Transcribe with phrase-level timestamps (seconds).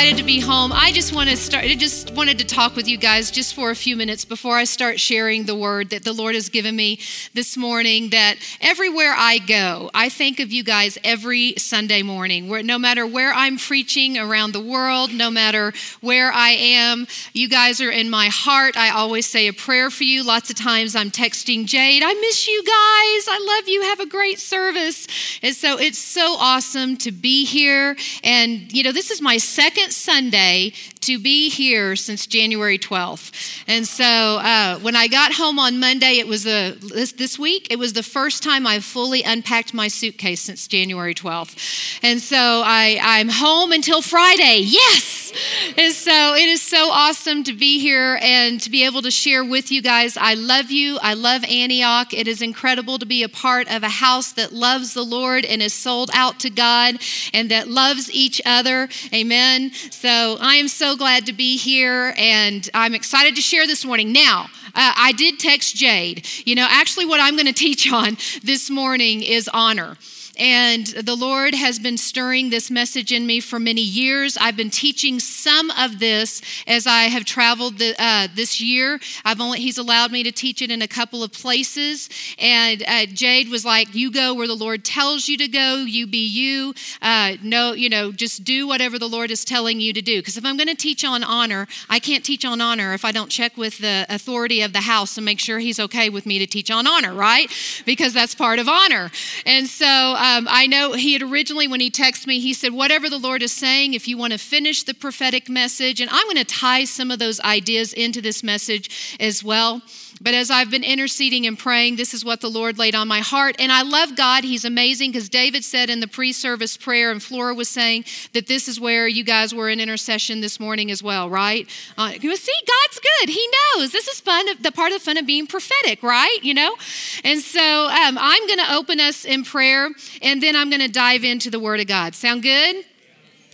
[0.00, 0.72] excited to be home.
[0.72, 3.70] I just want to start, I just wanted to talk with you guys just for
[3.70, 7.00] a few minutes before I start sharing the word that the Lord has given me
[7.34, 8.08] this morning.
[8.08, 12.48] That everywhere I go, I think of you guys every Sunday morning.
[12.48, 17.50] Where no matter where I'm preaching around the world, no matter where I am, you
[17.50, 18.78] guys are in my heart.
[18.78, 20.24] I always say a prayer for you.
[20.24, 23.28] Lots of times I'm texting Jade, I miss you guys.
[23.28, 23.82] I love you.
[23.82, 25.06] Have a great service.
[25.42, 27.96] And so it's so awesome to be here.
[28.24, 30.72] And, you know, this is my second Sunday
[31.02, 33.64] to be here since January 12th.
[33.66, 37.68] And so uh, when I got home on Monday, it was a, this, this week,
[37.70, 42.00] it was the first time I've fully unpacked my suitcase since January 12th.
[42.02, 44.60] And so I, I'm home until Friday.
[44.62, 45.32] Yes!
[45.76, 49.44] And so it is so awesome to be here and to be able to share
[49.44, 50.16] with you guys.
[50.16, 50.98] I love you.
[51.00, 52.12] I love Antioch.
[52.12, 55.62] It is incredible to be a part of a house that loves the Lord and
[55.62, 56.96] is sold out to God
[57.32, 58.88] and that loves each other.
[59.14, 59.72] Amen.
[59.90, 64.12] So I am so glad to be here and I'm excited to share this morning.
[64.12, 66.26] Now, uh, I did text Jade.
[66.44, 69.96] You know, actually, what I'm going to teach on this morning is honor.
[70.40, 74.38] And the Lord has been stirring this message in me for many years.
[74.40, 78.98] I've been teaching some of this as I have traveled the, uh, this year.
[79.22, 82.08] I've only He's allowed me to teach it in a couple of places.
[82.38, 85.84] And uh, Jade was like, "You go where the Lord tells you to go.
[85.86, 86.72] You be you.
[87.02, 90.20] Uh, no, you know, just do whatever the Lord is telling you to do.
[90.20, 93.12] Because if I'm going to teach on honor, I can't teach on honor if I
[93.12, 96.38] don't check with the authority of the house and make sure He's okay with me
[96.38, 97.52] to teach on honor, right?
[97.84, 99.10] Because that's part of honor.
[99.44, 103.08] And so." Um, I know he had originally, when he texted me, he said, Whatever
[103.08, 106.36] the Lord is saying, if you want to finish the prophetic message, and I'm going
[106.36, 109.82] to tie some of those ideas into this message as well.
[110.22, 113.20] But as I've been interceding and praying, this is what the Lord laid on my
[113.20, 113.56] heart.
[113.58, 114.44] And I love God.
[114.44, 118.04] He's amazing because David said in the pre service prayer, and Flora was saying
[118.34, 121.66] that this is where you guys were in intercession this morning as well, right?
[121.96, 123.30] Uh, see, God's good.
[123.30, 123.92] He knows.
[123.92, 126.38] This is fun, the part of the fun of being prophetic, right?
[126.42, 126.76] You know?
[127.24, 129.88] And so um, I'm going to open us in prayer,
[130.20, 132.14] and then I'm going to dive into the Word of God.
[132.14, 132.84] Sound good?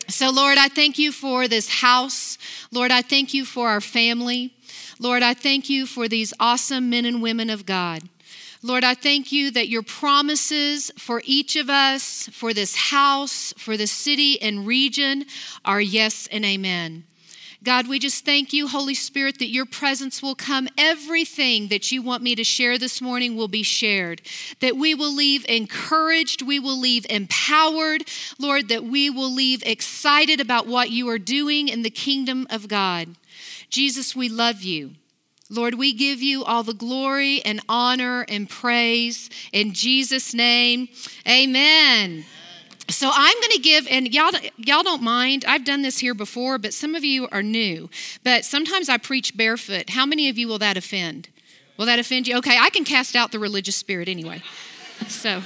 [0.09, 2.38] So, Lord, I thank you for this house.
[2.72, 4.56] Lord, I thank you for our family.
[4.99, 8.03] Lord, I thank you for these awesome men and women of God.
[8.62, 13.77] Lord, I thank you that your promises for each of us, for this house, for
[13.77, 15.27] the city and region
[15.65, 17.05] are yes and amen.
[17.62, 20.69] God, we just thank you, Holy Spirit, that your presence will come.
[20.79, 24.23] Everything that you want me to share this morning will be shared.
[24.61, 28.05] That we will leave encouraged, we will leave empowered,
[28.39, 32.69] Lord, that we will leave excited about what you are doing in the kingdom of
[32.69, 33.17] God.
[33.69, 34.93] Jesus, we love you.
[35.49, 40.88] Lord, we give you all the glory and honor and praise in Jesus' name.
[41.28, 42.25] Amen.
[42.88, 45.44] So I'm going to give, and y'all, y'all don't mind.
[45.47, 47.91] I've done this here before, but some of you are new.
[48.25, 49.91] But sometimes I preach barefoot.
[49.91, 51.28] How many of you will that offend?
[51.76, 52.37] Will that offend you?
[52.38, 54.43] Okay, I can cast out the religious spirit anyway.
[55.09, 55.43] So.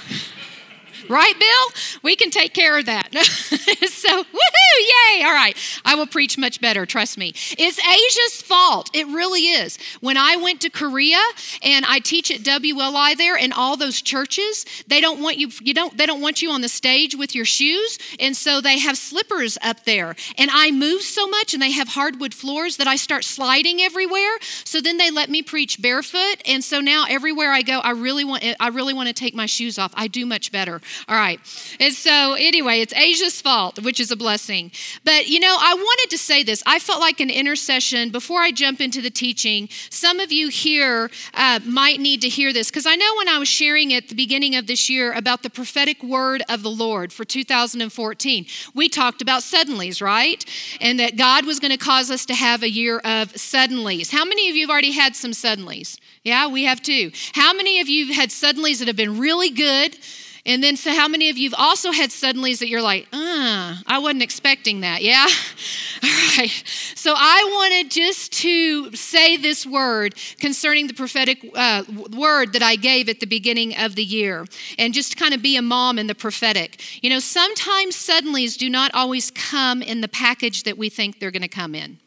[1.09, 1.99] Right, Bill?
[2.03, 3.13] We can take care of that.
[3.13, 5.23] so, woohoo, yay.
[5.23, 5.55] All right.
[5.85, 7.33] I will preach much better, trust me.
[7.57, 8.89] It's Asia's fault.
[8.93, 9.77] It really is.
[9.99, 11.21] When I went to Korea
[11.63, 15.73] and I teach at WLI there and all those churches, they don't want you you
[15.73, 18.97] don't they don't want you on the stage with your shoes, and so they have
[18.97, 20.15] slippers up there.
[20.37, 24.37] And I move so much and they have hardwood floors that I start sliding everywhere.
[24.63, 28.23] So then they let me preach barefoot, and so now everywhere I go, I really
[28.23, 29.93] want I really want to take my shoes off.
[29.95, 30.81] I do much better.
[31.07, 31.39] All right.
[31.79, 34.71] And so, anyway, it's Asia's fault, which is a blessing.
[35.03, 36.63] But, you know, I wanted to say this.
[36.65, 39.69] I felt like an intercession before I jump into the teaching.
[39.89, 43.37] Some of you here uh, might need to hear this because I know when I
[43.37, 47.13] was sharing at the beginning of this year about the prophetic word of the Lord
[47.13, 50.43] for 2014, we talked about suddenlies, right?
[50.79, 54.11] And that God was going to cause us to have a year of suddenlies.
[54.11, 55.99] How many of you have already had some suddenlies?
[56.23, 57.11] Yeah, we have too.
[57.33, 59.97] How many of you have had suddenlies that have been really good?
[60.45, 63.75] And then, so how many of you have also had suddenlies that you're like, uh,
[63.85, 65.27] I wasn't expecting that, yeah?
[66.03, 66.63] All right.
[66.95, 72.75] So I wanted just to say this word concerning the prophetic uh, word that I
[72.75, 74.45] gave at the beginning of the year
[74.79, 76.81] and just kind of be a mom in the prophetic.
[77.03, 81.31] You know, sometimes suddenlies do not always come in the package that we think they're
[81.31, 81.99] going to come in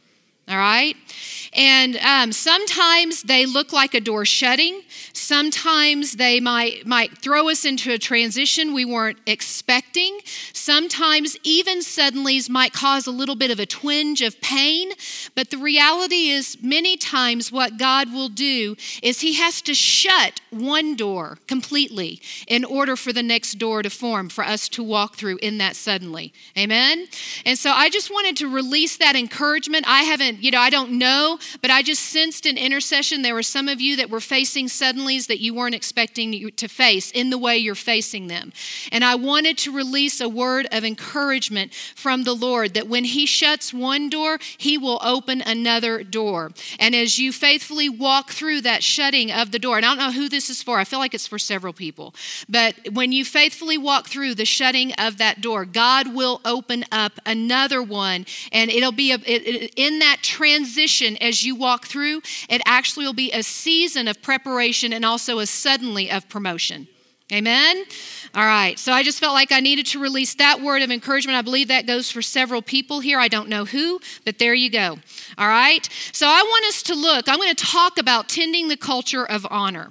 [0.48, 0.94] all right?
[1.54, 4.82] And um, sometimes they look like a door shutting.
[5.12, 10.18] Sometimes they might, might throw us into a transition we weren't expecting.
[10.52, 14.90] Sometimes even suddenlies might cause a little bit of a twinge of pain.
[15.34, 20.40] But the reality is, many times, what God will do is He has to shut
[20.50, 25.16] one door completely in order for the next door to form, for us to walk
[25.16, 26.32] through in that suddenly.
[26.58, 27.06] Amen?
[27.46, 29.84] And so I just wanted to release that encouragement.
[29.86, 33.22] I haven't, you know, I don't know, but I just sensed an intercession.
[33.22, 37.10] There were some of you that were facing suddenlies that you weren't expecting to face
[37.10, 38.52] in the way you're facing them.
[38.92, 43.26] And I wanted to release a word of encouragement from the Lord that when He
[43.26, 46.52] shuts one door, He will open another door.
[46.78, 50.12] And as you faithfully walk through that shutting of the door, and I don't know
[50.12, 52.14] who this is for, I feel like it's for several people,
[52.48, 57.18] but when you faithfully walk through the shutting of that door, God will open up
[57.26, 58.26] another one.
[58.52, 63.14] And it'll be a, it, in that transition as you walk through, it actually will
[63.14, 66.86] be a season of preparation and also a suddenly of promotion.
[67.32, 67.84] Amen?
[68.34, 71.38] All right, so I just felt like I needed to release that word of encouragement.
[71.38, 73.18] I believe that goes for several people here.
[73.18, 74.98] I don't know who, but there you go.
[75.38, 78.76] All right, so I want us to look, I'm going to talk about tending the
[78.76, 79.90] culture of honor.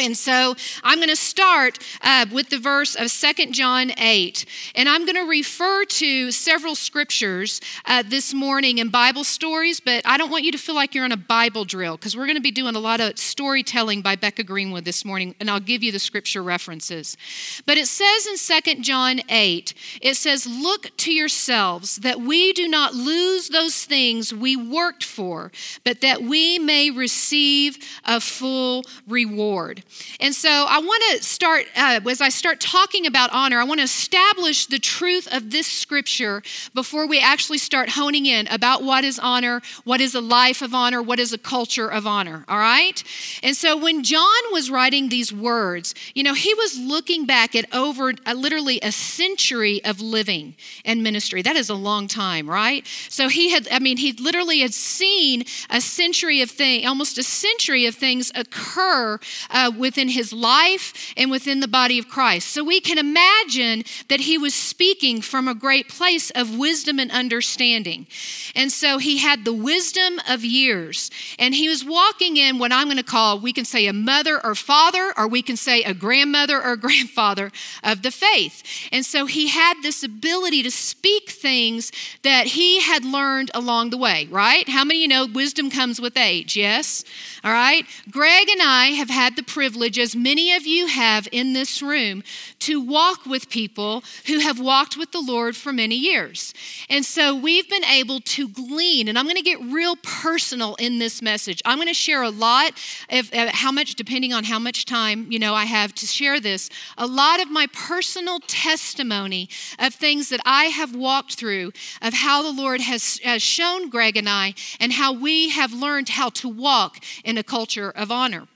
[0.00, 4.46] And so I'm going to start uh, with the verse of Second John 8.
[4.74, 10.00] And I'm going to refer to several scriptures uh, this morning and Bible stories, but
[10.06, 12.36] I don't want you to feel like you're on a Bible drill because we're going
[12.36, 15.82] to be doing a lot of storytelling by Becca Greenwood this morning, and I'll give
[15.82, 17.18] you the scripture references.
[17.66, 22.68] But it says in Second John 8, it says, Look to yourselves that we do
[22.68, 25.52] not lose those things we worked for,
[25.84, 29.84] but that we may receive a full reward.
[30.20, 33.80] And so I want to start, uh, as I start talking about honor, I want
[33.80, 36.42] to establish the truth of this scripture
[36.74, 40.74] before we actually start honing in about what is honor, what is a life of
[40.74, 43.02] honor, what is a culture of honor, all right?
[43.42, 47.72] And so when John was writing these words, you know, he was looking back at
[47.74, 50.54] over uh, literally a century of living
[50.84, 51.42] and ministry.
[51.42, 52.86] That is a long time, right?
[53.08, 57.22] So he had, I mean, he literally had seen a century of things, almost a
[57.22, 59.18] century of things occur
[59.50, 62.48] uh, within his life and within the body of Christ.
[62.48, 67.10] So we can imagine that he was speaking from a great place of wisdom and
[67.10, 68.06] understanding.
[68.54, 71.10] And so he had the wisdom of years.
[71.38, 74.44] And he was walking in what I'm going to call, we can say a mother
[74.44, 77.50] or father, or we can say a grandmother or grandfather
[77.82, 78.62] of the faith.
[78.92, 81.90] And so he had this ability to speak things
[82.22, 84.68] that he had learned along the way, right?
[84.68, 86.56] How many of you know wisdom comes with age?
[86.56, 87.04] Yes?
[87.42, 87.86] All right?
[88.10, 91.82] Greg and I have had the privilege privilege, as many of you have in this
[91.82, 92.22] room,
[92.58, 96.54] to walk with people who have walked with the Lord for many years.
[96.88, 100.98] And so we've been able to glean, and I'm going to get real personal in
[100.98, 101.60] this message.
[101.66, 102.72] I'm going to share a lot
[103.10, 106.40] of uh, how much, depending on how much time you know I have to share
[106.40, 112.14] this, a lot of my personal testimony of things that I have walked through, of
[112.14, 116.30] how the Lord has, has shown Greg and I, and how we have learned how
[116.30, 118.48] to walk in a culture of honor.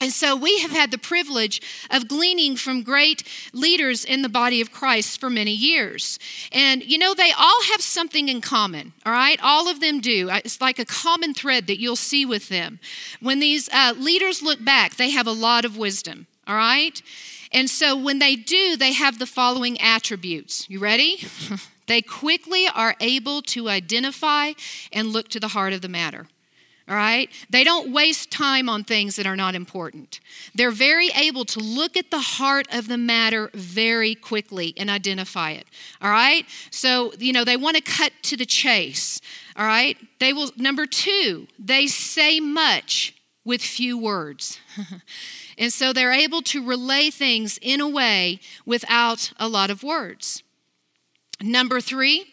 [0.00, 1.60] And so we have had the privilege
[1.90, 6.20] of gleaning from great leaders in the body of Christ for many years.
[6.52, 9.40] And you know, they all have something in common, all right?
[9.42, 10.30] All of them do.
[10.30, 12.78] It's like a common thread that you'll see with them.
[13.20, 17.02] When these uh, leaders look back, they have a lot of wisdom, all right?
[17.50, 20.70] And so when they do, they have the following attributes.
[20.70, 21.24] You ready?
[21.88, 24.52] they quickly are able to identify
[24.92, 26.28] and look to the heart of the matter
[26.88, 27.28] all right?
[27.50, 30.20] They don't waste time on things that are not important.
[30.54, 35.50] They're very able to look at the heart of the matter very quickly and identify
[35.50, 35.66] it,
[36.00, 36.46] all right?
[36.70, 39.20] So, you know, they want to cut to the chase,
[39.56, 39.98] all right?
[40.18, 43.14] They will, number two, they say much
[43.44, 44.58] with few words.
[45.58, 50.42] and so they're able to relay things in a way without a lot of words.
[51.40, 52.26] Number three,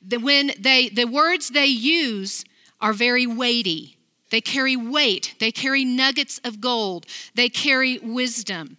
[0.00, 2.44] the, when they, the words they use
[2.80, 3.96] are very weighty.
[4.30, 8.76] They carry weight, they carry nuggets of gold, they carry wisdom.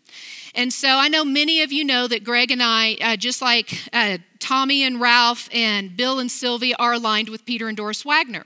[0.56, 3.78] And so I know many of you know that Greg and I, uh, just like
[3.92, 8.46] uh, Tommy and Ralph and Bill and Sylvia are aligned with Peter and Doris Wagner.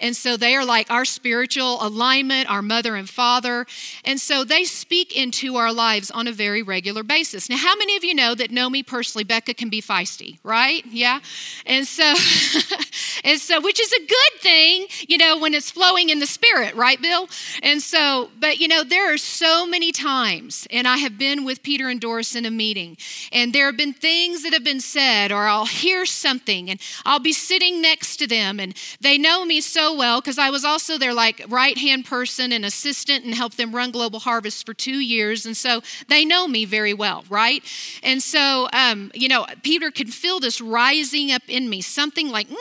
[0.00, 3.66] And so they are like our spiritual alignment, our mother and father.
[4.04, 7.48] And so they speak into our lives on a very regular basis.
[7.48, 10.84] Now, how many of you know that know me personally, Becca can be feisty, right?
[10.86, 11.20] Yeah.
[11.64, 12.02] And so,
[13.24, 16.74] and so, which is a good thing, you know, when it's flowing in the spirit,
[16.74, 17.28] right, Bill?
[17.62, 21.62] And so, but you know, there are so many times, and I have been with
[21.62, 22.96] Peter and Doris in a meeting,
[23.32, 27.20] and there have been things that have been said or I'll hear something and I'll
[27.20, 30.96] be sitting next to them and they know me so well because I was also
[30.96, 34.98] their like right hand person and assistant and helped them run Global Harvest for two
[34.98, 35.44] years.
[35.44, 37.62] And so they know me very well, right?
[38.02, 42.48] And so, um, you know, Peter could feel this rising up in me, something like,
[42.48, 42.56] mm,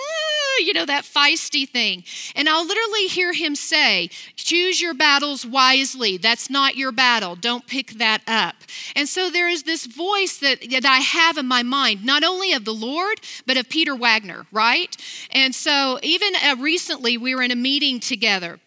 [0.60, 2.04] you know, that feisty thing.
[2.36, 6.18] And I'll literally hear him say, choose your battles wisely.
[6.18, 7.36] That's not your battle.
[7.36, 8.56] Don't pick that up.
[8.96, 12.54] And so there is this voice that, that I have in my mind, not only
[12.54, 14.96] of the Lord, but of Peter Wagner, right?
[15.32, 18.60] And so even uh, recently, we were in a meeting together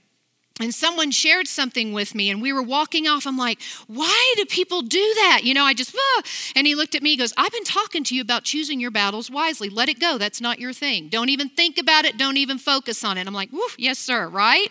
[0.60, 3.26] and someone shared something with me and we were walking off.
[3.26, 5.40] I'm like why do people do that?
[5.44, 6.22] You know i just ah.
[6.56, 9.30] and he looked at me goes i've been talking to you about choosing your battles
[9.30, 9.68] wisely.
[9.68, 10.18] Let it go.
[10.18, 11.08] That's not your thing.
[11.08, 12.16] Don't even think about it.
[12.16, 13.26] Don't even focus on it.
[13.26, 14.28] I'm like yes sir.
[14.28, 14.68] Right?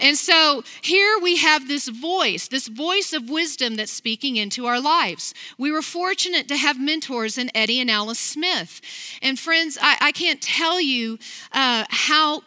[0.00, 4.80] And so here we have this voice this voice of wisdom that's speaking into our
[4.80, 5.34] lives.
[5.58, 8.80] We were fortunate to have mentors in eddie and alice smith.
[9.22, 11.18] And friends i, I can't tell you
[11.52, 12.42] uh, how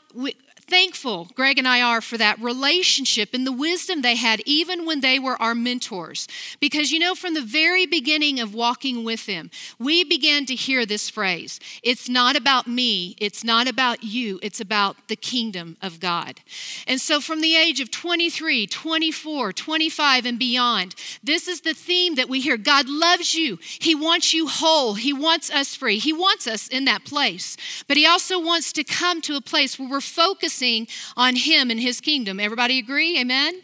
[0.73, 5.01] thankful Greg and I are for that relationship and the wisdom they had, even when
[5.01, 6.27] they were our mentors.
[6.59, 10.83] Because, you know, from the very beginning of walking with them, we began to hear
[10.83, 15.99] this phrase it's not about me, it's not about you, it's about the kingdom of
[15.99, 16.39] God.
[16.87, 22.15] And so, from the age of 23, 24, 25, and beyond, this is the theme
[22.15, 26.13] that we hear God loves you, He wants you whole, He wants us free, He
[26.13, 27.57] wants us in that place.
[27.87, 31.69] But He also wants to come to a place where we're focusing focusing on Him
[31.69, 32.39] and His kingdom.
[32.39, 33.19] Everybody agree?
[33.19, 33.61] Amen?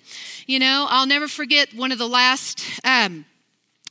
[0.48, 2.64] You know, I'll never forget one of the last.
[2.84, 3.26] Um,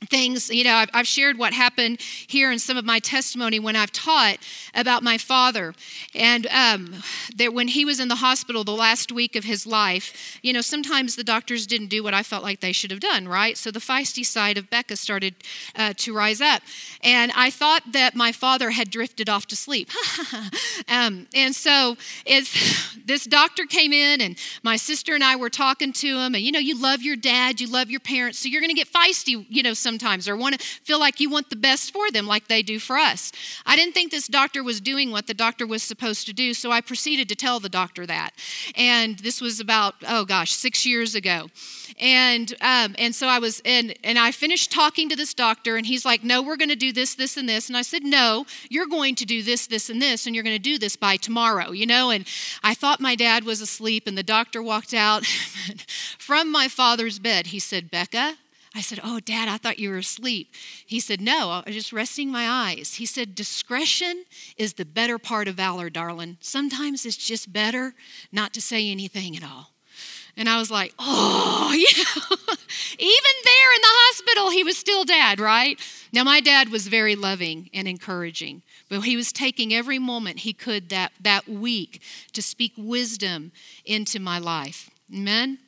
[0.07, 3.91] things you know I've, shared what happened here in some of my testimony when i've
[3.91, 4.37] taught
[4.73, 5.73] about my father.
[6.13, 6.93] And um,
[7.35, 10.61] that when he was in the hospital the last week of his life you know
[10.61, 13.57] sometimes the doctors didn't do what i felt like they should have done right?
[13.57, 15.35] So the feisty side of becca started
[15.75, 16.61] uh, to rise up.
[17.03, 19.89] And i thought that my father had drifted off to sleep.
[20.87, 25.93] Um, and so it's this doctor came in and my sister and i were talking
[25.93, 28.61] to him and you know you love your dad you love your parents so you're
[28.61, 31.55] going to get feisty you know sometimes or want to feel like you want the
[31.55, 33.31] best for them like they do for us.
[33.65, 36.69] I didn't think this doctor was doing what the doctor was supposed to do, so
[36.71, 38.31] I proceeded to tell the doctor that.
[38.75, 41.47] And this was about, oh gosh, six years ago.
[41.99, 45.85] And um, and so I was and and I finished talking to this doctor, and
[45.85, 48.45] he's like, "No, we're going to do this, this, and this." And I said, "No,
[48.69, 51.17] you're going to do this, this, and this, and you're going to do this by
[51.17, 52.09] tomorrow." You know.
[52.09, 52.25] And
[52.63, 55.25] I thought my dad was asleep, and the doctor walked out
[56.17, 57.47] from my father's bed.
[57.47, 58.37] He said, "Becca."
[58.75, 60.53] I said, Oh, Dad, I thought you were asleep.
[60.85, 62.95] He said, No, I was just resting my eyes.
[62.95, 64.25] He said, Discretion
[64.57, 66.37] is the better part of valor, darling.
[66.39, 67.95] Sometimes it's just better
[68.31, 69.71] not to say anything at all.
[70.37, 72.35] And I was like, Oh, yeah.
[72.99, 75.79] Even there in the hospital, he was still dad, right?
[76.11, 80.53] Now, my dad was very loving and encouraging, but he was taking every moment he
[80.53, 82.01] could that, that week
[82.33, 83.51] to speak wisdom
[83.85, 84.89] into my life.
[85.13, 85.59] Amen?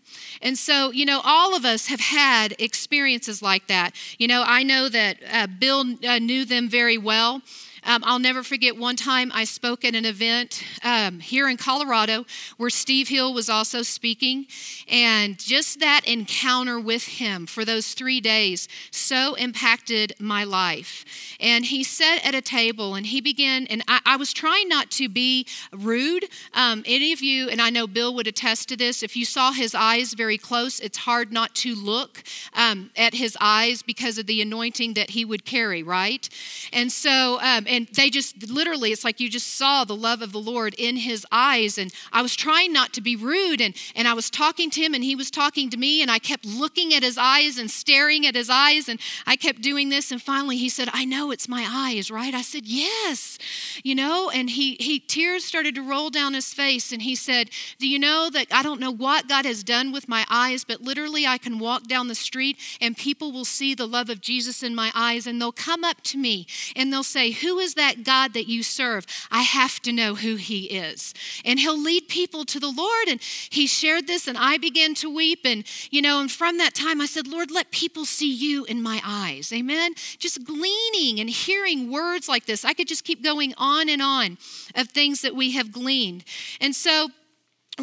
[0.41, 3.91] And so, you know, all of us have had experiences like that.
[4.17, 7.41] You know, I know that uh, Bill uh, knew them very well.
[7.83, 12.25] Um, I'll never forget one time I spoke at an event um, here in Colorado
[12.57, 14.45] where Steve Hill was also speaking.
[14.87, 21.05] And just that encounter with him for those three days so impacted my life.
[21.39, 24.91] And he sat at a table and he began, and I, I was trying not
[24.91, 26.25] to be rude.
[26.53, 29.53] Um, any of you, and I know Bill would attest to this, if you saw
[29.53, 32.23] his eyes very close, it's hard not to look
[32.53, 36.29] um, at his eyes because of the anointing that he would carry, right?
[36.71, 40.33] And so, um, and they just literally, it's like you just saw the love of
[40.33, 41.77] the Lord in his eyes.
[41.77, 44.93] And I was trying not to be rude, and, and I was talking to him,
[44.93, 48.27] and he was talking to me, and I kept looking at his eyes and staring
[48.27, 50.11] at his eyes, and I kept doing this.
[50.11, 52.33] And finally, he said, I know it's my eyes, right?
[52.33, 53.37] I said, Yes,
[53.83, 57.49] you know, and he, he tears started to roll down his face, and he said,
[57.79, 60.81] Do you know that I don't know what God has done with my eyes, but
[60.81, 64.61] literally I can walk down the street and people will see the love of Jesus
[64.61, 68.03] in my eyes, and they'll come up to me and they'll say, Who is that
[68.03, 69.05] God that you serve?
[69.31, 71.13] I have to know who he is.
[71.45, 73.07] And he'll lead people to the Lord.
[73.07, 75.41] And he shared this, and I began to weep.
[75.45, 78.81] And, you know, and from that time, I said, Lord, let people see you in
[78.81, 79.53] my eyes.
[79.53, 79.93] Amen.
[80.17, 82.65] Just gleaning and hearing words like this.
[82.65, 84.37] I could just keep going on and on
[84.75, 86.23] of things that we have gleaned.
[86.59, 87.09] And so,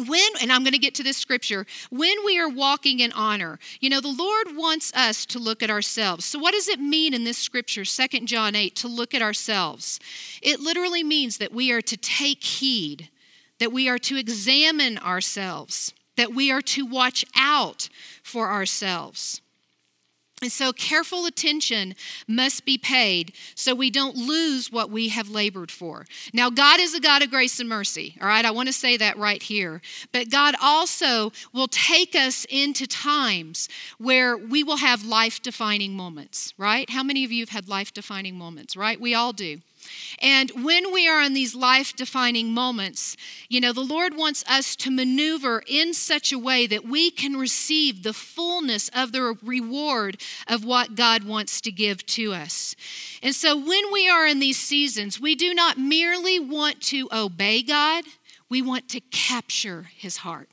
[0.07, 3.59] when and i'm going to get to this scripture when we are walking in honor
[3.79, 6.25] you know the lord wants us to look at ourselves.
[6.25, 9.99] So what does it mean in this scripture Second john 8 to look at ourselves?
[10.41, 13.09] It literally means that we are to take heed
[13.59, 17.89] that we are to examine ourselves that we are to watch out
[18.23, 19.41] for ourselves
[20.41, 21.95] and so, careful attention
[22.27, 26.05] must be paid so we don't lose what we have labored for.
[26.33, 28.45] Now, God is a God of grace and mercy, all right?
[28.45, 29.81] I want to say that right here.
[30.13, 33.67] But God also will take us into times
[33.97, 36.89] where we will have life defining moments, right?
[36.89, 38.99] How many of you have had life defining moments, right?
[38.99, 39.59] We all do.
[40.21, 43.15] And when we are in these life defining moments,
[43.47, 47.37] you know, the Lord wants us to maneuver in such a way that we can
[47.37, 52.75] receive the fullness of the reward of what God wants to give to us.
[53.23, 57.63] And so when we are in these seasons, we do not merely want to obey
[57.63, 58.03] God,
[58.49, 60.49] we want to capture his heart.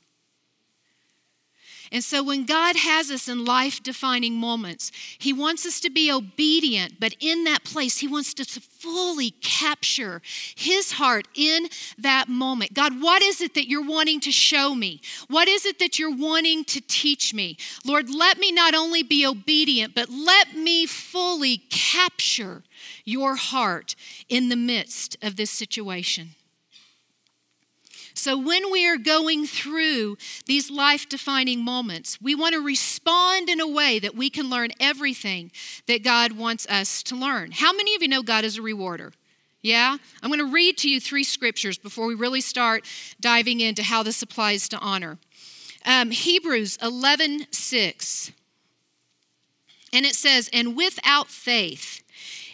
[1.91, 6.11] And so when God has us in life defining moments, He wants us to be
[6.11, 10.21] obedient, but in that place, He wants us to fully capture
[10.55, 11.67] His heart in
[11.97, 12.73] that moment.
[12.73, 15.01] God, what is it that you're wanting to show me?
[15.27, 17.57] What is it that you're wanting to teach me?
[17.85, 22.63] Lord, let me not only be obedient, but let me fully capture
[23.05, 23.95] your heart
[24.29, 26.36] in the midst of this situation.
[28.17, 33.61] So, when we are going through these life defining moments, we want to respond in
[33.61, 35.51] a way that we can learn everything
[35.85, 37.51] that God wants us to learn.
[37.51, 39.13] How many of you know God is a rewarder?
[39.61, 39.97] Yeah?
[40.23, 42.85] I'm going to read to you three scriptures before we really start
[43.19, 45.19] diving into how this applies to honor.
[45.85, 48.31] Um, Hebrews 11 6.
[49.93, 52.01] And it says, And without faith,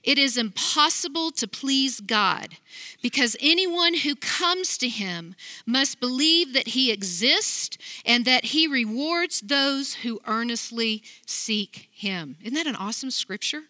[0.04, 2.58] it is impossible to please God
[3.02, 5.34] because anyone who comes to him
[5.66, 12.36] must believe that he exists and that he rewards those who earnestly seek him.
[12.42, 13.64] Isn't that an awesome scripture?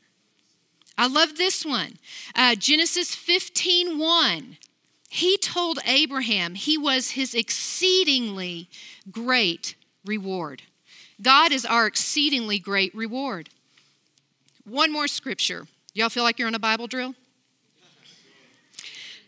[0.97, 1.93] I love this one.
[2.35, 4.57] Uh, Genesis 15 1.
[5.09, 8.69] He told Abraham he was his exceedingly
[9.11, 10.63] great reward.
[11.21, 13.49] God is our exceedingly great reward.
[14.65, 15.67] One more scripture.
[15.95, 17.13] Y'all feel like you're on a Bible drill?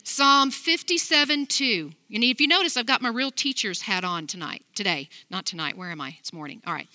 [0.02, 1.92] Psalm 57 2.
[2.12, 5.08] And if you notice, I've got my real teacher's hat on tonight, today.
[5.30, 5.76] Not tonight.
[5.76, 6.16] Where am I?
[6.18, 6.62] It's morning.
[6.66, 6.88] All right.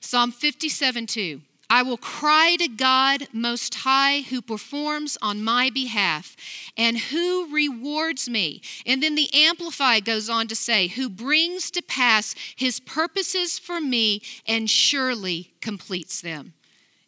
[0.00, 1.40] Psalm 57 2.
[1.68, 6.36] I will cry to God Most High, who performs on my behalf
[6.76, 8.60] and who rewards me.
[8.84, 13.80] And then the Amplify goes on to say, who brings to pass his purposes for
[13.80, 16.54] me and surely completes them.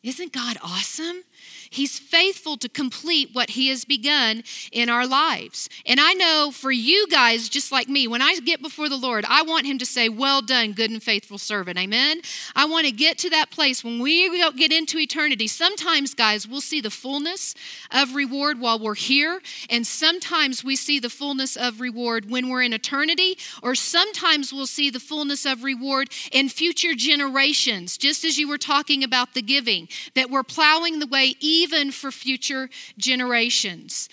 [0.03, 1.25] Isn't God awesome?
[1.73, 5.69] He's faithful to complete what He has begun in our lives.
[5.87, 9.25] And I know for you guys, just like me, when I get before the Lord,
[9.29, 11.79] I want Him to say, Well done, good and faithful servant.
[11.79, 12.21] Amen.
[12.55, 15.49] I want to get to that place when we get into eternity.
[15.49, 17.55] Sometimes, guys, we'll see the fullness
[17.91, 22.63] of reward while we're here, and sometimes we see the fullness of reward when we're
[22.63, 28.39] in eternity, or sometimes we'll see the fullness of reward in future generations, just as
[28.39, 34.09] you were talking about the giving, that we're plowing the way even for future generations.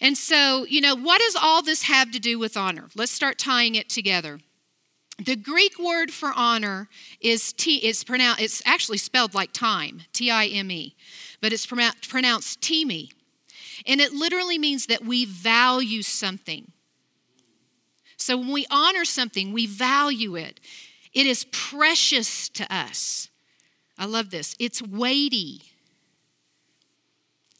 [0.00, 2.88] And so, you know, what does all this have to do with honor?
[2.94, 4.40] Let's start tying it together.
[5.24, 6.88] The Greek word for honor
[7.20, 10.94] is T, it's pronounced, it's actually spelled like time, T I M E,
[11.40, 13.10] but it's pronounced Timi.
[13.84, 16.70] And it literally means that we value something.
[18.16, 20.60] So when we honor something, we value it.
[21.12, 23.28] It is precious to us.
[23.98, 24.54] I love this.
[24.60, 25.62] It's weighty.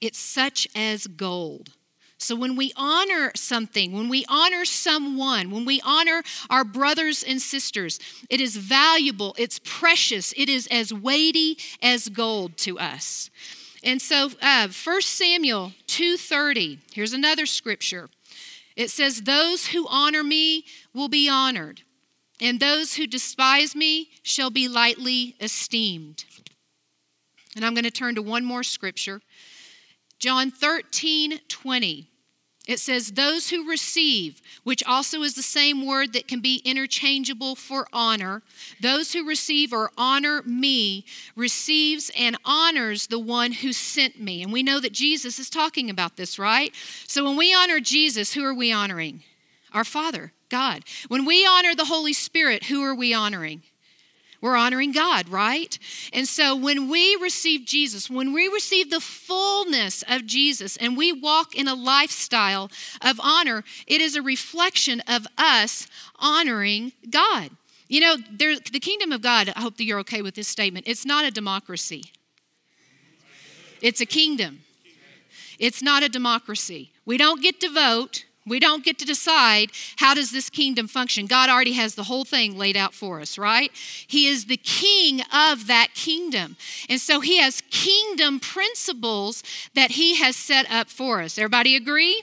[0.00, 1.70] It's such as gold.
[2.18, 7.40] So when we honor something, when we honor someone, when we honor our brothers and
[7.40, 13.30] sisters, it is valuable, it's precious, it is as weighty as gold to us.
[13.84, 18.08] And so uh, 1 Samuel 2:30, here's another scripture.
[18.74, 21.82] It says, Those who honor me will be honored,
[22.40, 26.24] and those who despise me shall be lightly esteemed.
[27.56, 29.20] And I'm going to turn to one more scripture.
[30.18, 32.08] John 13, 20.
[32.68, 37.56] It says, Those who receive, which also is the same word that can be interchangeable
[37.56, 38.42] for honor,
[38.78, 44.42] those who receive or honor me receives and honors the one who sent me.
[44.42, 46.74] And we know that Jesus is talking about this, right?
[47.06, 49.22] So when we honor Jesus, who are we honoring?
[49.72, 50.84] Our Father, God.
[51.08, 53.62] When we honor the Holy Spirit, who are we honoring?
[54.40, 55.76] We're honoring God, right?
[56.12, 61.12] And so when we receive Jesus, when we receive the fullness of Jesus and we
[61.12, 62.70] walk in a lifestyle
[63.02, 67.50] of honor, it is a reflection of us honoring God.
[67.88, 70.86] You know, there, the kingdom of God, I hope that you're okay with this statement,
[70.86, 72.04] it's not a democracy,
[73.80, 74.60] it's a kingdom.
[75.58, 76.92] It's not a democracy.
[77.04, 78.24] We don't get to vote.
[78.48, 81.26] We don't get to decide how does this kingdom function.
[81.26, 83.70] God already has the whole thing laid out for us, right?
[84.06, 86.56] He is the king of that kingdom.
[86.88, 89.42] And so he has kingdom principles
[89.74, 91.38] that he has set up for us.
[91.38, 92.22] Everybody agree?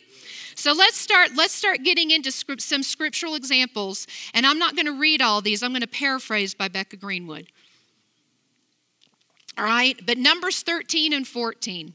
[0.56, 4.86] So let's start let's start getting into script, some scriptural examples and I'm not going
[4.86, 5.62] to read all these.
[5.62, 7.48] I'm going to paraphrase by Becca Greenwood.
[9.58, 10.00] All right?
[10.06, 11.94] But Numbers 13 and 14.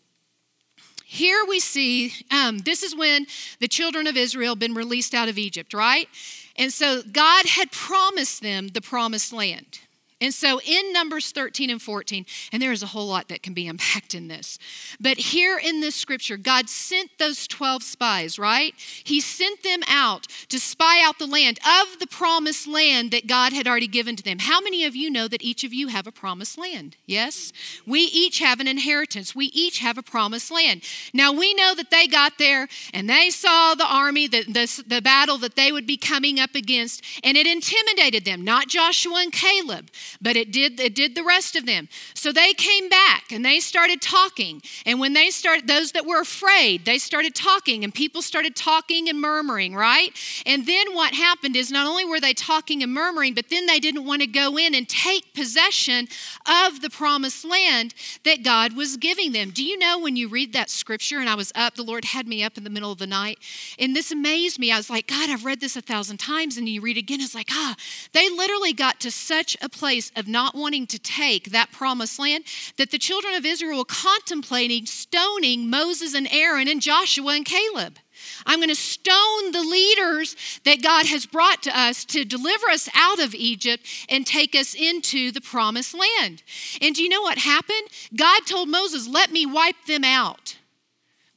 [1.12, 3.26] Here we see um, this is when
[3.58, 6.08] the children of Israel been released out of Egypt, right?
[6.54, 9.80] And so God had promised them the promised land.
[10.20, 13.54] And so in Numbers 13 and 14, and there is a whole lot that can
[13.54, 14.58] be unpacked in this,
[15.00, 18.74] but here in this scripture, God sent those 12 spies, right?
[19.04, 23.52] He sent them out to spy out the land of the promised land that God
[23.52, 24.38] had already given to them.
[24.40, 26.96] How many of you know that each of you have a promised land?
[27.06, 27.52] Yes?
[27.86, 29.34] We each have an inheritance.
[29.34, 30.82] We each have a promised land.
[31.14, 35.02] Now we know that they got there and they saw the army, the, the, the
[35.02, 39.32] battle that they would be coming up against, and it intimidated them, not Joshua and
[39.32, 41.88] Caleb but it did it did the rest of them.
[42.14, 44.62] So they came back and they started talking.
[44.86, 49.08] And when they started those that were afraid, they started talking and people started talking
[49.08, 50.10] and murmuring, right?
[50.46, 53.80] And then what happened is not only were they talking and murmuring, but then they
[53.80, 56.08] didn't want to go in and take possession
[56.46, 57.94] of the promised land
[58.24, 59.50] that God was giving them.
[59.50, 62.26] Do you know when you read that scripture and I was up, the Lord had
[62.26, 63.38] me up in the middle of the night,
[63.78, 64.72] and this amazed me.
[64.72, 67.34] I was like, God, I've read this a thousand times, and you read again, it's
[67.34, 67.76] like, ah,
[68.12, 72.44] they literally got to such a place of not wanting to take that promised land
[72.76, 77.98] that the children of Israel were contemplating stoning Moses and Aaron and Joshua and Caleb.
[78.46, 82.88] I'm going to stone the leaders that God has brought to us to deliver us
[82.94, 86.42] out of Egypt and take us into the promised land.
[86.80, 87.88] And do you know what happened?
[88.16, 90.56] God told Moses, Let me wipe them out.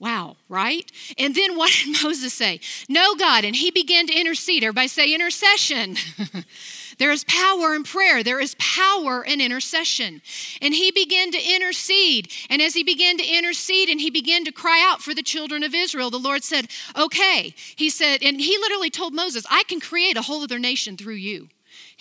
[0.03, 0.91] Wow, right?
[1.17, 2.59] And then what did Moses say?
[2.89, 3.45] No, God.
[3.45, 4.63] And he began to intercede.
[4.63, 5.95] Everybody say intercession.
[7.03, 10.21] There is power in prayer, there is power in intercession.
[10.61, 12.31] And he began to intercede.
[12.49, 15.63] And as he began to intercede and he began to cry out for the children
[15.63, 17.55] of Israel, the Lord said, Okay.
[17.75, 21.15] He said, and he literally told Moses, I can create a whole other nation through
[21.15, 21.49] you.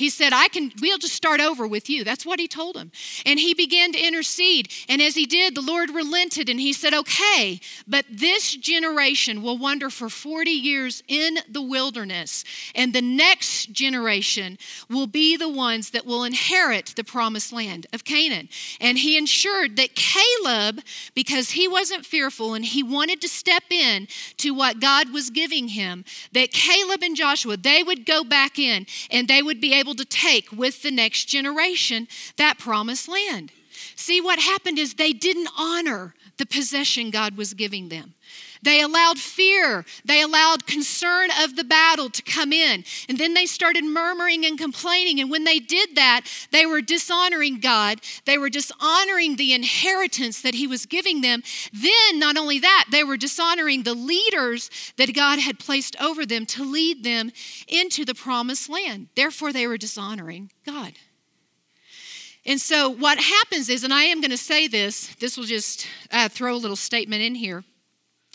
[0.02, 2.02] He said, I can, we'll just start over with you.
[2.02, 2.90] That's what he told him.
[3.24, 4.68] And he began to intercede.
[4.88, 9.56] And as he did, the Lord relented and he said, Okay, but this generation will
[9.56, 12.42] wander for 40 years in the wilderness.
[12.74, 14.58] And the next generation
[14.90, 18.48] will be the ones that will inherit the promised land of Canaan.
[18.80, 20.80] And he ensured that Caleb,
[21.14, 25.68] because he wasn't fearful and he wanted to step in to what God was giving
[25.68, 29.91] him, that Caleb and Joshua, they would go back in and they would be able
[29.92, 33.52] able to take with the next generation that promised land.
[33.94, 38.14] See, what happened is they didn't honor the possession God was giving them.
[38.62, 42.84] They allowed fear, they allowed concern of the battle to come in.
[43.08, 45.20] And then they started murmuring and complaining.
[45.20, 46.22] And when they did that,
[46.52, 48.00] they were dishonoring God.
[48.24, 51.42] They were dishonoring the inheritance that He was giving them.
[51.72, 56.46] Then, not only that, they were dishonoring the leaders that God had placed over them
[56.46, 57.32] to lead them
[57.66, 59.08] into the promised land.
[59.16, 60.92] Therefore, they were dishonoring God.
[62.44, 65.86] And so, what happens is, and I am going to say this, this will just
[66.10, 67.64] uh, throw a little statement in here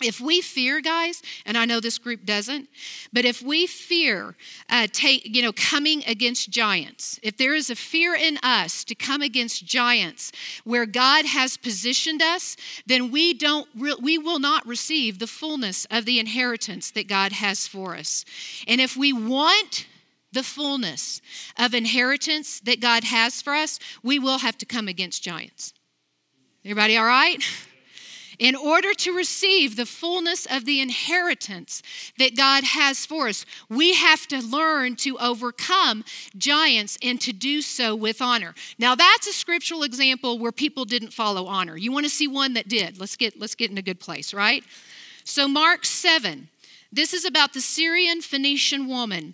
[0.01, 2.69] if we fear guys and i know this group doesn't
[3.12, 4.36] but if we fear
[4.69, 8.93] uh, take you know coming against giants if there is a fear in us to
[8.93, 10.31] come against giants
[10.63, 12.55] where god has positioned us
[12.86, 17.31] then we don't re- we will not receive the fullness of the inheritance that god
[17.31, 18.25] has for us.
[18.67, 19.88] And if we want
[20.31, 21.21] the fullness
[21.57, 25.73] of inheritance that god has for us we will have to come against giants.
[26.63, 27.41] Everybody all right
[28.39, 31.82] in order to receive the fullness of the inheritance
[32.17, 36.04] that God has for us, we have to learn to overcome
[36.38, 38.54] giants and to do so with honor.
[38.78, 41.78] Now that's a scriptural example where people didn't follow honor.
[41.78, 43.00] You want to see one that did.
[43.00, 44.63] Let's get let's get in a good place, right?
[45.23, 46.50] So Mark 7.
[46.89, 49.34] This is about the Syrian Phoenician woman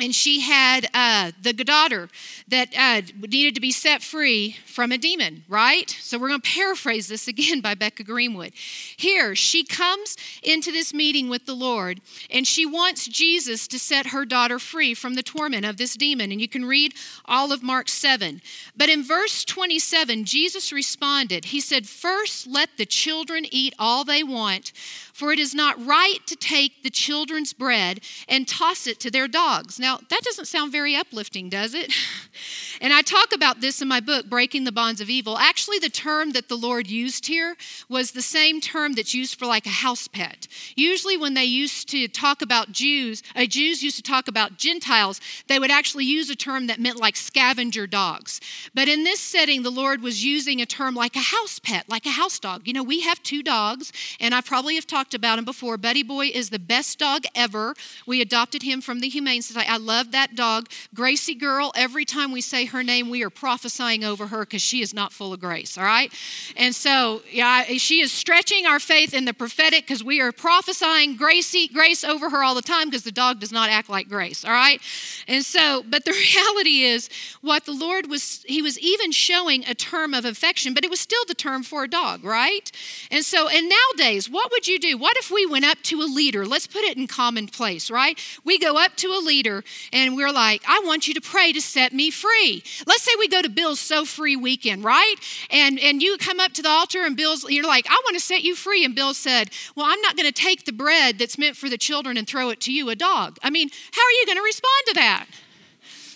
[0.00, 2.08] and she had uh, the daughter
[2.48, 5.90] that uh, needed to be set free from a demon, right?
[6.00, 8.52] So we're going to paraphrase this again by Becca Greenwood.
[8.54, 12.00] Here, she comes into this meeting with the Lord,
[12.30, 16.32] and she wants Jesus to set her daughter free from the torment of this demon.
[16.32, 16.94] And you can read
[17.26, 18.40] all of Mark 7.
[18.74, 24.22] But in verse 27, Jesus responded, He said, First, let the children eat all they
[24.22, 24.72] want
[25.12, 29.28] for it is not right to take the children's bread and toss it to their
[29.28, 29.78] dogs.
[29.78, 31.92] Now, that doesn't sound very uplifting, does it?
[32.80, 35.38] and I talk about this in my book, Breaking the Bonds of Evil.
[35.38, 37.56] Actually, the term that the Lord used here
[37.88, 40.48] was the same term that's used for like a house pet.
[40.76, 45.20] Usually, when they used to talk about Jews, uh, Jews used to talk about Gentiles,
[45.48, 48.40] they would actually use a term that meant like scavenger dogs.
[48.74, 52.06] But in this setting, the Lord was using a term like a house pet, like
[52.06, 52.66] a house dog.
[52.66, 55.76] You know, we have two dogs, and I probably have talked talked about him before.
[55.76, 57.74] Buddy Boy is the best dog ever.
[58.06, 59.68] We adopted him from the Humane Society.
[59.68, 60.68] I love that dog.
[60.94, 64.80] Gracie Girl, every time we say her name, we are prophesying over her because she
[64.80, 66.12] is not full of grace, all right?
[66.56, 71.16] And so, yeah, she is stretching our faith in the prophetic because we are prophesying
[71.16, 74.44] Gracie, grace over her all the time because the dog does not act like grace,
[74.44, 74.80] all right?
[75.26, 77.10] And so, but the reality is
[77.40, 81.00] what the Lord was, He was even showing a term of affection, but it was
[81.00, 82.70] still the term for a dog, right?
[83.10, 86.46] And so, and nowadays, what would you What if we went up to a leader?
[86.46, 88.18] Let's put it in commonplace, right?
[88.44, 91.60] We go up to a leader and we're like, I want you to pray to
[91.60, 92.62] set me free.
[92.86, 95.16] Let's say we go to Bill's So Free weekend, right?
[95.50, 98.20] And and you come up to the altar and Bill's, you're like, I want to
[98.20, 98.84] set you free.
[98.84, 101.78] And Bill said, Well, I'm not going to take the bread that's meant for the
[101.78, 103.38] children and throw it to you, a dog.
[103.42, 105.26] I mean, how are you going to respond to that?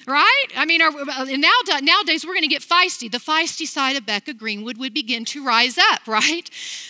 [0.06, 0.46] right?
[0.56, 3.10] I mean, now, nowadays we're going to get feisty.
[3.10, 6.48] The feisty side of Becca Greenwood would begin to rise up, right?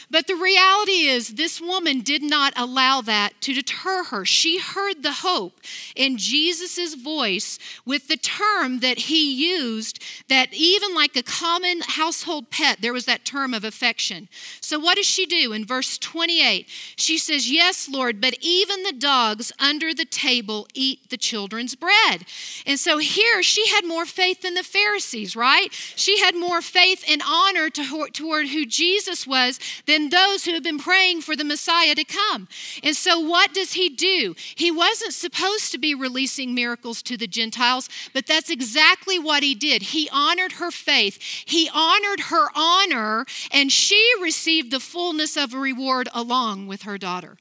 [0.08, 4.24] But the reality is, this woman did not allow that to deter her.
[4.24, 5.60] She heard the hope
[5.96, 12.50] in Jesus' voice with the term that he used, that even like a common household
[12.50, 14.28] pet, there was that term of affection.
[14.60, 15.52] So, what does she do?
[15.52, 21.10] In verse 28, she says, Yes, Lord, but even the dogs under the table eat
[21.10, 22.26] the children's bread.
[22.64, 25.72] And so, here she had more faith than the Pharisees, right?
[25.72, 30.62] She had more faith and honor to, toward who Jesus was than those who have
[30.62, 32.48] been praying for the Messiah to come.
[32.82, 34.34] And so, what does he do?
[34.54, 39.54] He wasn't supposed to be releasing miracles to the Gentiles, but that's exactly what he
[39.54, 39.82] did.
[39.82, 45.58] He honored her faith, he honored her honor, and she received the fullness of a
[45.58, 47.36] reward along with her daughter.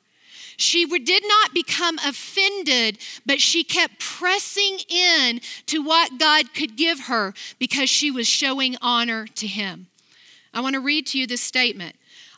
[0.58, 7.02] She did not become offended, but she kept pressing in to what God could give
[7.02, 9.88] her because she was showing honor to Him.
[10.54, 11.96] I want to read to you this statement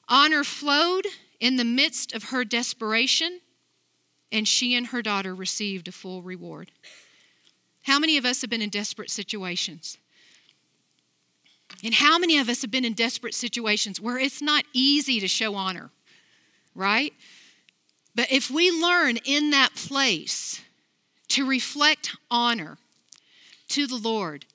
[0.10, 1.08] Honor flowed
[1.40, 3.42] in the midst of her desperation,
[4.32, 6.72] and she and her daughter received a full reward.
[7.84, 9.98] How many of us have been in desperate situations?
[11.84, 15.28] And how many of us have been in desperate situations where it's not easy to
[15.28, 15.92] show honor,
[16.74, 17.14] right?
[18.16, 20.62] But if we learn in that place
[21.30, 22.78] to reflect honor
[23.70, 24.46] to the Lord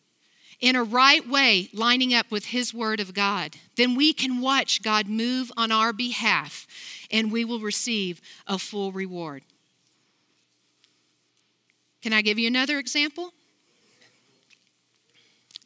[0.63, 4.81] in a right way, lining up with His Word of God, then we can watch
[4.81, 6.67] God move on our behalf
[7.11, 9.43] and we will receive a full reward.
[12.01, 13.33] Can I give you another example?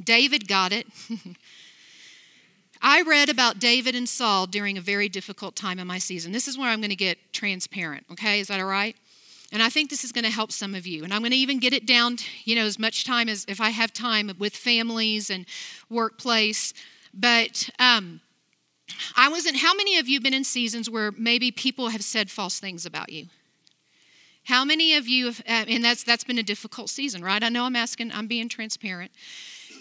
[0.02, 0.86] David got it.
[2.82, 6.32] I read about David and Saul during a very difficult time in my season.
[6.32, 8.40] This is where I'm going to get transparent, okay?
[8.40, 8.96] Is that all right?
[9.52, 11.04] And I think this is going to help some of you.
[11.04, 13.60] And I'm going to even get it down, you know, as much time as if
[13.60, 15.46] I have time with families and
[15.88, 16.74] workplace.
[17.14, 18.20] But um,
[19.16, 22.30] I wasn't, how many of you have been in seasons where maybe people have said
[22.30, 23.26] false things about you?
[24.44, 27.42] How many of you, have, uh, and that's, that's been a difficult season, right?
[27.42, 29.10] I know I'm asking, I'm being transparent.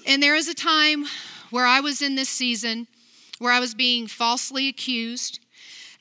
[0.08, 1.06] And there is a time
[1.50, 2.88] where I was in this season
[3.40, 5.40] where I was being falsely accused.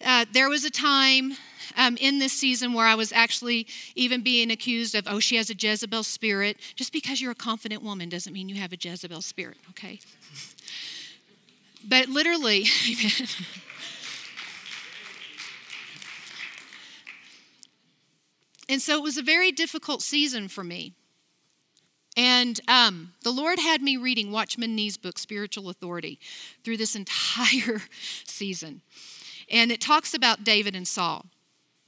[0.05, 1.35] Uh, there was a time
[1.77, 5.50] um, in this season where I was actually even being accused of, oh, she has
[5.50, 6.57] a Jezebel spirit.
[6.74, 10.00] Just because you're a confident woman doesn't mean you have a Jezebel spirit, okay?
[11.87, 12.64] But literally,
[18.68, 20.94] and so it was a very difficult season for me.
[22.16, 26.20] And um, the Lord had me reading Watchman Nee's book, Spiritual Authority,
[26.62, 27.83] through this entire
[28.24, 28.83] season.
[29.50, 31.27] And it talks about David and Saul.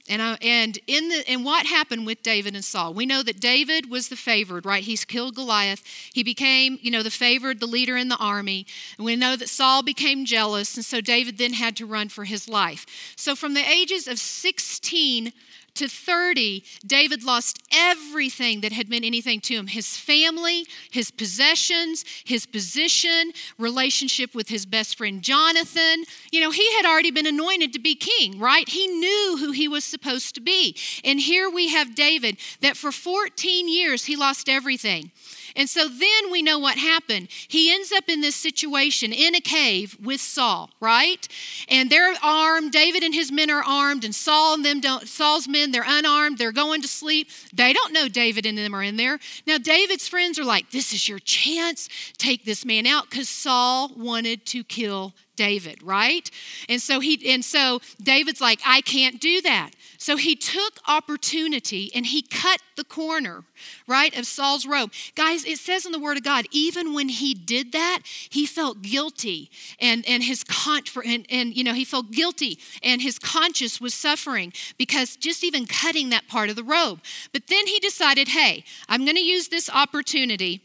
[0.09, 2.93] And, and in the and what happened with David and Saul?
[2.93, 4.83] We know that David was the favored, right?
[4.83, 5.83] He's killed Goliath.
[6.13, 8.65] He became, you know, the favored, the leader in the army.
[8.97, 12.25] And we know that Saul became jealous, and so David then had to run for
[12.25, 12.85] his life.
[13.15, 15.33] So from the ages of 16
[15.77, 22.03] to 30, David lost everything that had meant anything to him his family, his possessions,
[22.25, 26.03] his position, relationship with his best friend Jonathan.
[26.31, 28.67] You know, he had already been anointed to be king, right?
[28.67, 30.75] He knew who he was supposed to be.
[31.03, 35.11] And here we have David that for 14 years he lost everything.
[35.57, 37.27] And so then we know what happened.
[37.47, 41.27] He ends up in this situation in a cave with Saul, right?
[41.67, 42.71] And they're armed.
[42.71, 45.07] David and his men are armed, and Saul and them don't.
[45.07, 46.37] Saul's men, they're unarmed.
[46.37, 47.29] They're going to sleep.
[47.51, 49.19] They don't know David and them are in there.
[49.45, 51.89] Now David's friends are like, "This is your chance.
[52.17, 56.29] Take this man out," because Saul wanted to kill David, right?
[56.67, 59.71] And so he and so David's like, I can't do that.
[59.97, 63.43] So he took opportunity and he cut the corner,
[63.87, 64.91] right, of Saul's robe.
[65.15, 68.81] Guys, it says in the word of God, even when he did that, he felt
[68.81, 73.81] guilty and, and his con and, and you know, he felt guilty and his conscience
[73.81, 76.99] was suffering because just even cutting that part of the robe.
[77.33, 80.61] But then he decided, hey, I'm gonna use this opportunity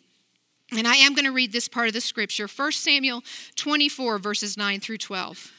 [0.77, 3.23] and I am going to read this part of the scripture 1 Samuel
[3.57, 5.53] 24, verses 9 through 12.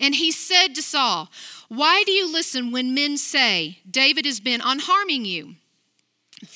[0.00, 1.28] And he said to Saul,
[1.68, 5.56] Why do you listen when men say, David has been on harming you?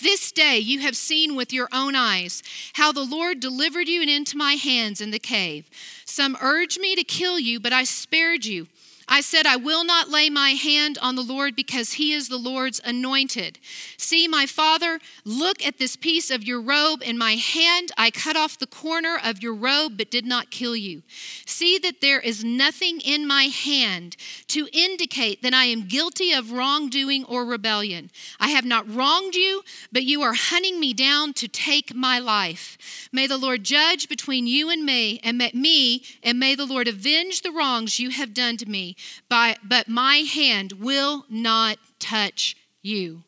[0.00, 4.38] This day you have seen with your own eyes how the Lord delivered you into
[4.38, 5.68] my hands in the cave.
[6.06, 8.66] Some urged me to kill you, but I spared you.
[9.06, 12.38] I said, I will not lay my hand on the Lord because he is the
[12.38, 13.58] Lord's anointed.
[13.98, 17.92] See, my father, look at this piece of your robe in my hand.
[17.98, 21.02] I cut off the corner of your robe, but did not kill you.
[21.44, 24.16] See that there is nothing in my hand
[24.48, 28.10] to indicate that I am guilty of wrongdoing or rebellion.
[28.40, 29.62] I have not wronged you,
[29.92, 32.78] but you are hunting me down to take my life.
[33.12, 37.42] May the Lord judge between you and me, and me, and may the Lord avenge
[37.42, 38.93] the wrongs you have done to me
[39.28, 43.22] but my hand will not touch you.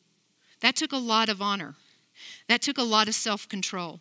[0.61, 1.75] That took a lot of honor.
[2.49, 4.01] That took a lot of self control.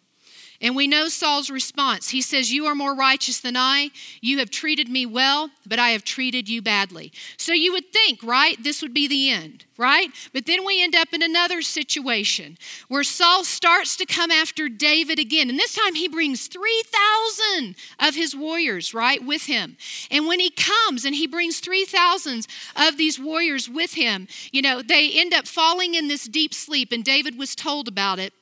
[0.61, 2.09] And we know Saul's response.
[2.09, 3.91] He says, You are more righteous than I.
[4.21, 7.11] You have treated me well, but I have treated you badly.
[7.37, 10.09] So you would think, right, this would be the end, right?
[10.33, 15.19] But then we end up in another situation where Saul starts to come after David
[15.19, 15.49] again.
[15.49, 19.75] And this time he brings 3,000 of his warriors, right, with him.
[20.09, 24.81] And when he comes and he brings 3,000 of these warriors with him, you know,
[24.81, 28.33] they end up falling in this deep sleep, and David was told about it.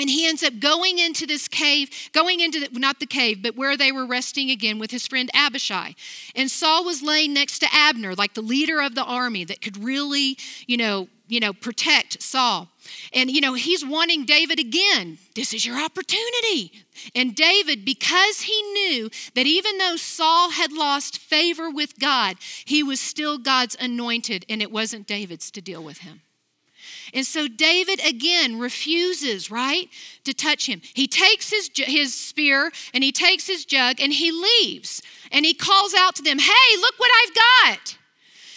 [0.00, 3.54] And he ends up going into this cave, going into the, not the cave, but
[3.54, 5.94] where they were resting again with his friend Abishai.
[6.34, 9.76] And Saul was laying next to Abner, like the leader of the army that could
[9.76, 12.68] really, you know, you know, protect Saul.
[13.12, 15.18] And you know, he's wanting David again.
[15.34, 16.72] This is your opportunity.
[17.14, 22.82] And David, because he knew that even though Saul had lost favor with God, he
[22.82, 26.22] was still God's anointed, and it wasn't David's to deal with him.
[27.12, 29.88] And so David again refuses, right,
[30.24, 30.80] to touch him.
[30.94, 35.02] He takes his, his spear and he takes his jug and he leaves.
[35.32, 37.96] And he calls out to them, Hey, look what I've got.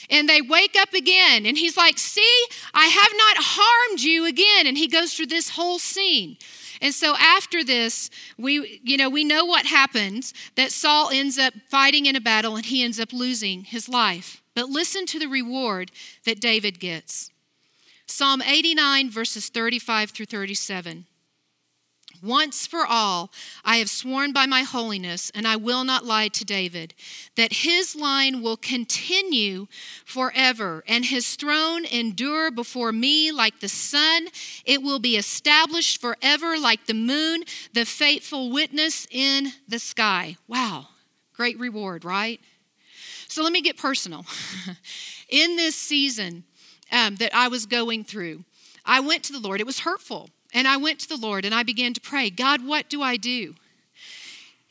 [0.10, 1.46] And they wake up again.
[1.46, 4.68] And he's like, See, I have not harmed you again.
[4.68, 6.38] And he goes through this whole scene.
[6.82, 11.54] And so after this, we you know, we know what happens that Saul ends up
[11.70, 14.44] fighting in a battle and he ends up losing his life.
[14.54, 15.92] But listen to the reward
[16.26, 17.32] that David gets.
[18.14, 21.08] Psalm 89, verses 35 through 37.
[22.22, 23.32] Once for all,
[23.66, 26.94] I have sworn by my holiness, and I will not lie to David,
[27.38, 29.66] that his line will continue
[30.06, 34.28] forever, and his throne endure before me like the sun.
[34.64, 40.38] It will be established forever like the moon, the faithful witness in the sky.
[40.48, 40.90] Wow,
[41.34, 42.40] great reward, right?
[43.28, 44.24] So let me get personal.
[45.30, 46.44] in this season,
[46.94, 48.46] um, that I was going through,
[48.86, 49.60] I went to the Lord.
[49.60, 50.30] It was hurtful.
[50.54, 53.18] And I went to the Lord and I began to pray, God, what do I
[53.18, 53.56] do?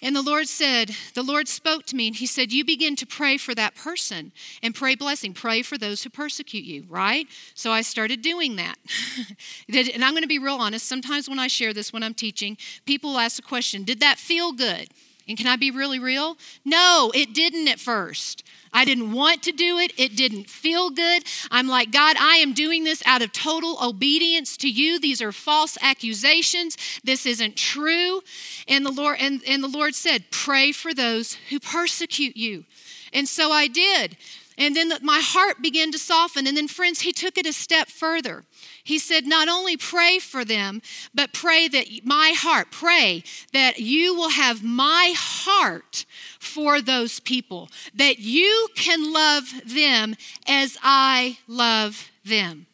[0.05, 3.07] And the Lord said, The Lord spoke to me and He said, You begin to
[3.07, 4.33] pray for that person
[4.63, 5.33] and pray blessing.
[5.33, 7.29] Pray for those who persecute you, right?
[7.55, 8.77] So I started doing that.
[9.73, 10.89] and I'm going to be real honest.
[10.89, 14.53] Sometimes when I share this, when I'm teaching, people ask the question, Did that feel
[14.53, 14.89] good?
[15.29, 16.37] And can I be really real?
[16.65, 18.45] No, it didn't at first.
[18.73, 19.93] I didn't want to do it.
[19.99, 21.25] It didn't feel good.
[21.51, 24.99] I'm like, God, I am doing this out of total obedience to you.
[24.99, 26.77] These are false accusations.
[27.05, 28.23] This isn't true.
[28.67, 32.65] And the Lord and, and the Lord said, pray for those who persecute you.
[33.13, 34.17] And so I did.
[34.57, 36.47] And then the, my heart began to soften.
[36.47, 38.45] And then, friends, he took it a step further.
[38.85, 40.83] He said, Not only pray for them,
[41.15, 46.05] but pray that my heart, pray that you will have my heart
[46.41, 50.17] for those people, that you can love them
[50.47, 52.67] as I love them.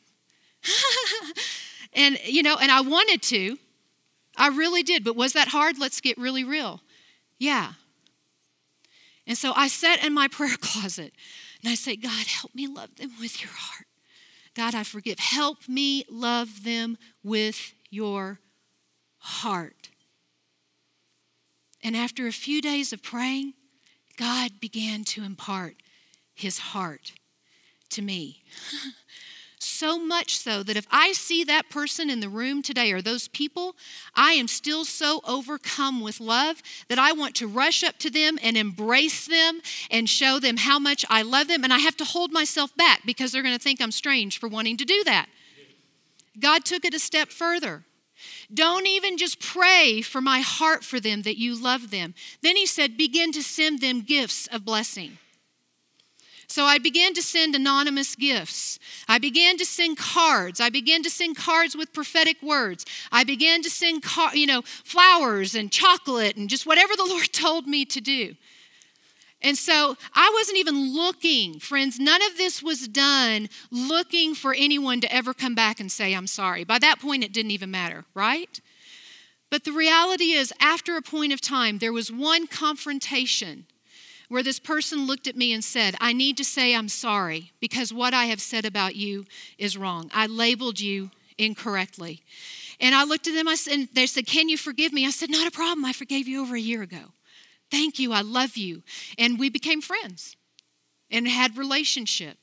[1.93, 3.59] and, you know, and I wanted to.
[4.37, 5.05] I really did.
[5.05, 5.79] But was that hard?
[5.79, 6.81] Let's get really real.
[7.39, 7.73] Yeah.
[9.27, 11.13] And so I sat in my prayer closet
[11.63, 13.88] and I said, God, help me love them with your heart.
[14.59, 15.21] God, I forgive.
[15.21, 18.41] Help me love them with your
[19.19, 19.91] heart.
[21.81, 23.55] And after a few days of praying,
[24.17, 25.77] God began to impart
[26.35, 27.13] his heart
[27.91, 28.43] to me.
[29.61, 33.29] So much so that if I see that person in the room today or those
[33.29, 33.75] people,
[34.15, 38.39] I am still so overcome with love that I want to rush up to them
[38.43, 41.65] and embrace them and show them how much I love them.
[41.65, 44.49] And I have to hold myself back because they're going to think I'm strange for
[44.49, 45.27] wanting to do that.
[46.39, 47.85] God took it a step further.
[48.53, 52.15] Don't even just pray for my heart for them that you love them.
[52.43, 55.19] Then he said, begin to send them gifts of blessing.
[56.49, 58.79] So I began to send anonymous gifts.
[59.07, 60.61] I began to send cards.
[60.61, 62.87] I began to send cards with prophetic words.
[63.13, 67.33] I began to send, car, you know, flowers and chocolate and just whatever the Lord
[67.33, 68.35] told me to do.
[69.43, 75.01] And so I wasn't even looking, friends, none of this was done looking for anyone
[75.03, 76.65] to ever come back and say, I'm sorry.
[76.65, 78.61] By that point, it didn't even matter, right?
[79.51, 83.67] But the reality is, after a point of time, there was one confrontation
[84.29, 87.93] where this person looked at me and said, I need to say I'm sorry because
[87.93, 89.27] what I have said about you
[89.57, 90.11] is wrong.
[90.15, 92.23] I labeled you incorrectly.
[92.81, 95.07] And I looked at them I said, and they said, Can you forgive me?
[95.07, 95.85] I said, Not a problem.
[95.85, 97.13] I forgave you over a year ago.
[97.71, 98.13] Thank you.
[98.13, 98.83] I love you.
[99.19, 100.37] And we became friends
[101.11, 102.37] and had relationship.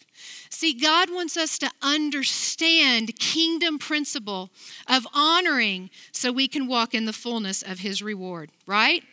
[0.50, 4.50] See, God wants us to understand kingdom principle
[4.88, 9.04] of honoring so we can walk in the fullness of his reward, right?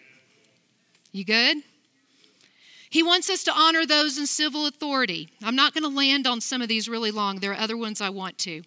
[1.12, 1.58] You good?
[2.92, 5.30] He wants us to honor those in civil authority.
[5.42, 7.38] I'm not going to land on some of these really long.
[7.38, 8.64] There are other ones I want to.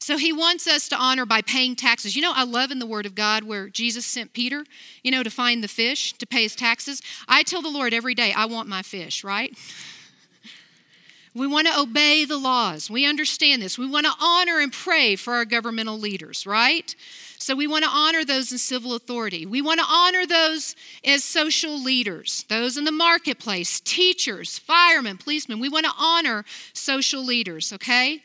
[0.00, 2.16] So he wants us to honor by paying taxes.
[2.16, 4.64] You know, I love in the Word of God where Jesus sent Peter,
[5.04, 7.00] you know, to find the fish to pay his taxes.
[7.28, 9.56] I tell the Lord every day, I want my fish, right?
[11.34, 12.90] We want to obey the laws.
[12.90, 13.78] We understand this.
[13.78, 16.94] We want to honor and pray for our governmental leaders, right?
[17.42, 19.46] So we want to honor those in civil authority.
[19.46, 25.58] We want to honor those as social leaders, those in the marketplace, teachers, firemen, policemen.
[25.58, 28.22] We want to honor social leaders, okay?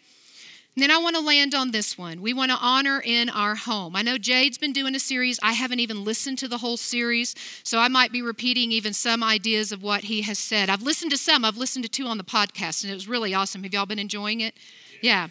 [0.76, 2.22] And then I want to land on this one.
[2.22, 3.95] We want to honor in our home.
[3.95, 5.39] I know Jade's been doing a series.
[5.41, 9.24] I haven't even listened to the whole series, so I might be repeating even some
[9.24, 10.70] ideas of what he has said.
[10.70, 13.34] I've listened to some, I've listened to two on the podcast, and it was really
[13.34, 13.63] awesome.
[13.63, 14.53] Have y'all been enjoying it?
[15.01, 15.30] Yeah.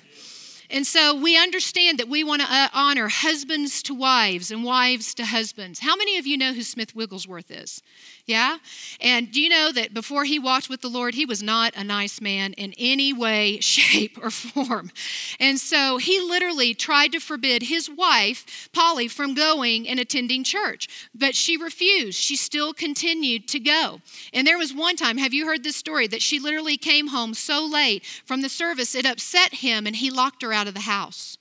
[0.70, 5.14] And so we understand that we want to uh, honor husbands to wives and wives
[5.14, 5.80] to husbands.
[5.80, 7.82] How many of you know who Smith Wigglesworth is?
[8.26, 8.58] Yeah?
[9.00, 11.84] And do you know that before he walked with the Lord, he was not a
[11.84, 14.90] nice man in any way, shape, or form.
[15.38, 21.08] And so he literally tried to forbid his wife, Polly, from going and attending church.
[21.14, 22.18] But she refused.
[22.18, 24.00] She still continued to go.
[24.32, 27.32] And there was one time, have you heard this story, that she literally came home
[27.32, 30.80] so late from the service, it upset him and he locked her out of the
[30.80, 31.38] house.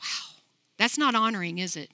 [0.00, 0.40] Wow.
[0.76, 1.90] That's not honoring, is it?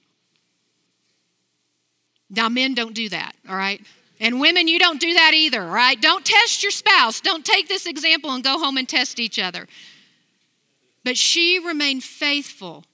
[2.29, 3.81] Now, men don't do that, all right?
[4.19, 5.99] And women, you don't do that either, all right?
[5.99, 7.21] Don't test your spouse.
[7.21, 9.67] Don't take this example and go home and test each other.
[11.03, 12.85] But she remained faithful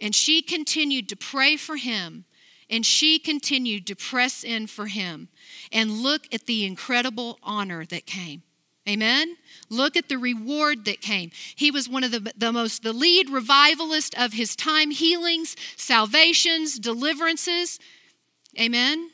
[0.00, 2.24] and she continued to pray for him
[2.68, 5.28] and she continued to press in for him
[5.70, 8.42] and look at the incredible honor that came.
[8.88, 9.36] Amen?
[9.68, 11.30] Look at the reward that came.
[11.56, 16.78] He was one of the, the most, the lead revivalist of his time, healings, salvations,
[16.78, 17.80] deliverances.
[18.58, 19.10] Amen?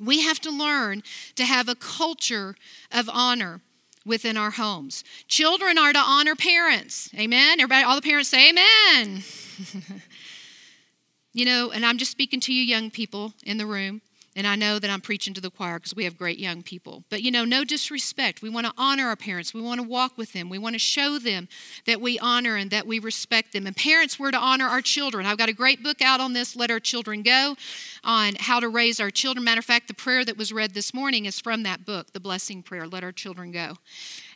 [0.00, 1.02] We have to learn
[1.36, 2.56] to have a culture
[2.90, 3.60] of honor
[4.04, 5.04] within our homes.
[5.28, 7.08] Children are to honor parents.
[7.18, 7.60] Amen?
[7.60, 9.22] Everybody, all the parents say amen.
[11.32, 14.02] you know, and I'm just speaking to you young people in the room.
[14.36, 17.04] And I know that I'm preaching to the choir because we have great young people.
[17.08, 18.42] But you know, no disrespect.
[18.42, 19.54] We want to honor our parents.
[19.54, 20.48] We want to walk with them.
[20.48, 21.48] We want to show them
[21.86, 23.66] that we honor and that we respect them.
[23.66, 25.26] And parents, we're to honor our children.
[25.26, 27.56] I've got a great book out on this, Let Our Children Go,
[28.02, 29.44] on how to raise our children.
[29.44, 32.20] Matter of fact, the prayer that was read this morning is from that book, The
[32.20, 33.76] Blessing Prayer, Let Our Children Go.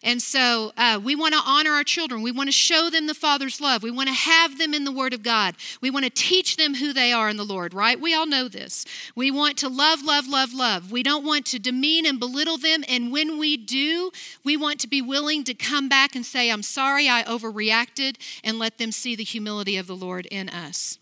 [0.09, 2.23] And so uh, we want to honor our children.
[2.23, 3.83] We want to show them the Father's love.
[3.83, 5.55] We want to have them in the Word of God.
[5.83, 8.01] We want to teach them who they are in the Lord, right?
[8.01, 8.87] We all know this.
[9.15, 10.91] We want to love, love, love, love.
[10.91, 12.85] We don't want to demean and belittle them.
[12.89, 14.11] And when we do,
[14.43, 18.59] we want to be willing to come back and say, I'm sorry I overreacted, and
[18.59, 20.99] let them see the humility of the Lord in us.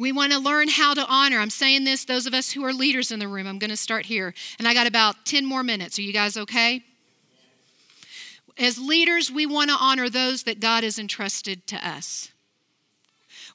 [0.00, 1.36] We want to learn how to honor.
[1.36, 3.76] I'm saying this, those of us who are leaders in the room, I'm going to
[3.76, 4.32] start here.
[4.58, 5.98] And I got about 10 more minutes.
[5.98, 6.82] Are you guys okay?
[8.56, 12.30] As leaders, we want to honor those that God has entrusted to us.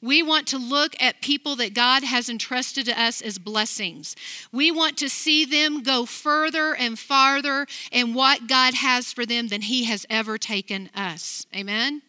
[0.04, 4.16] We want to look at people that God has entrusted to us as blessings.
[4.52, 9.48] We want to see them go further and farther in what God has for them
[9.48, 11.48] than He has ever taken us.
[11.56, 12.04] Amen?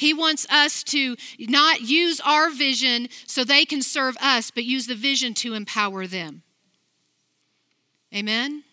[0.00, 4.86] He wants us to not use our vision so they can serve us, but use
[4.86, 6.40] the vision to empower them.
[8.14, 8.64] Amen?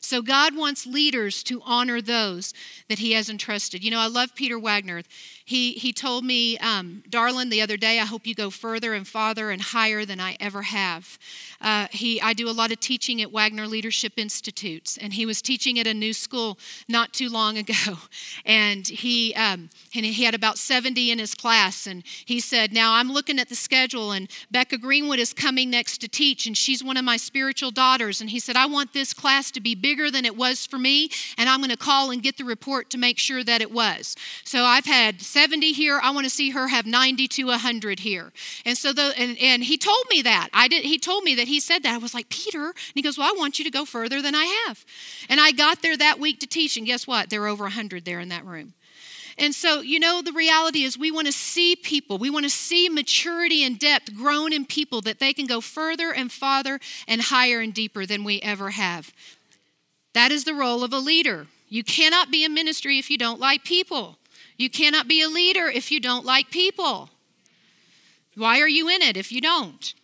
[0.00, 2.54] So God wants leaders to honor those
[2.88, 3.82] that He has entrusted.
[3.82, 5.02] You know, I love Peter Wagner.
[5.48, 9.08] He, he told me, um, Darlin, the other day, I hope you go further and
[9.08, 11.18] farther and higher than I ever have.
[11.58, 15.40] Uh, he, I do a lot of teaching at Wagner Leadership Institutes, and he was
[15.40, 17.74] teaching at a new school not too long ago.
[18.44, 22.94] And he, um, and he had about 70 in his class, and he said, Now
[22.94, 26.82] I'm looking at the schedule, and Becca Greenwood is coming next to teach, and she's
[26.82, 28.20] one of my spiritual daughters.
[28.20, 31.10] And he said, I want this class to be bigger than it was for me,
[31.36, 34.16] and I'm going to call and get the report to make sure that it was.
[34.44, 36.00] So I've had 70 here.
[36.02, 38.32] I want to see her have 90 to 100 here.
[38.64, 40.48] And so, the, and, and he told me that.
[40.52, 41.94] I did, he told me that he said that.
[41.94, 42.66] I was like, Peter.
[42.66, 44.84] And he goes, Well, I want you to go further than I have.
[45.28, 46.76] And I got there that week to teach.
[46.76, 47.30] And guess what?
[47.30, 48.74] There were over 100 there in that room.
[49.38, 52.50] And so, you know, the reality is we want to see people, we want to
[52.50, 57.20] see maturity and depth grown in people that they can go further and farther and
[57.20, 59.12] higher and deeper than we ever have.
[60.14, 61.46] That is the role of a leader.
[61.68, 64.17] You cannot be a ministry if you don't like people.
[64.58, 67.08] You cannot be a leader if you don't like people.
[68.34, 69.94] Why are you in it if you don't?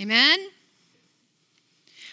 [0.00, 0.38] Amen?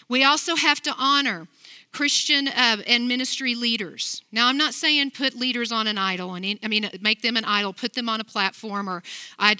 [0.08, 1.48] We also have to honor
[1.92, 4.22] Christian uh, and ministry leaders.
[4.30, 7.44] Now, I'm not saying put leaders on an idol, and I mean make them an
[7.44, 9.02] idol, put them on a platform, or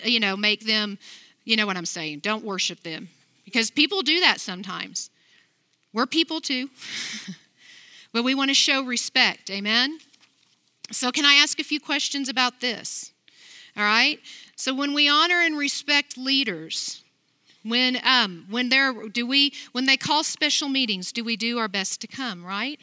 [0.05, 0.99] you know, make them,
[1.45, 2.21] you know what I'm saying.
[2.21, 3.09] Don't worship them
[3.45, 5.11] because people do that sometimes.
[5.95, 6.69] We're people too,
[8.13, 9.51] but we want to show respect.
[9.51, 9.99] Amen.
[10.91, 13.13] So, can I ask a few questions about this?
[13.77, 14.19] All right.
[14.57, 17.03] So, when we honor and respect leaders,
[17.63, 21.69] when um, when they're do we when they call special meetings, do we do our
[21.69, 22.45] best to come?
[22.45, 22.81] Right.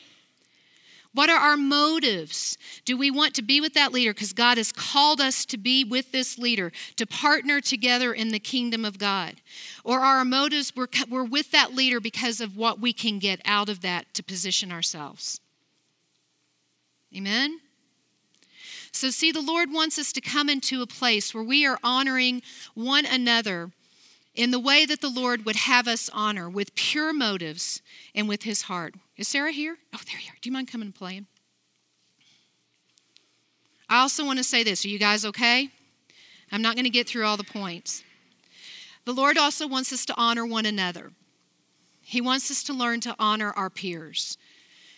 [1.16, 2.58] What are our motives?
[2.84, 5.86] Do we want to be with that leader because God has called us to be
[5.86, 9.36] with this leader, to partner together in the kingdom of God?
[9.86, 13.40] Or are our motives we're, we're with that leader because of what we can get
[13.46, 15.40] out of that to position ourselves?
[17.16, 17.62] Amen?
[18.96, 22.42] So, see, the Lord wants us to come into a place where we are honoring
[22.76, 23.72] one another
[24.34, 27.82] in the way that the Lord would have us honor, with pure motives
[28.16, 28.96] and with his heart.
[29.18, 29.78] Is Sarah here?
[29.94, 30.38] Oh, there you are.
[30.42, 31.28] Do you mind coming and playing?
[33.90, 34.86] I also want to say this.
[34.86, 35.70] Are you guys okay?
[36.52, 38.02] I'm not going to get through all the points.
[39.04, 41.12] The Lord also wants us to honor one another.
[42.02, 44.38] He wants us to learn to honor our peers.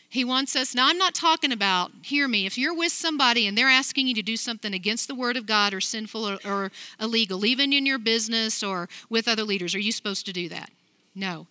[0.10, 3.58] He wants us, now I'm not talking about, hear me, if you're with somebody and
[3.58, 6.72] they're asking you to do something against the word of God or sinful or, or,
[7.00, 10.70] illegal, even in your business or with other leaders, are you supposed to do that?
[11.14, 11.48] No.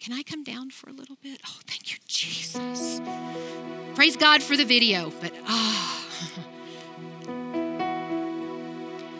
[0.00, 1.40] Can I come down for a little bit?
[1.46, 3.00] Oh, thank you, Jesus.
[3.94, 6.04] Praise God for the video, but ah.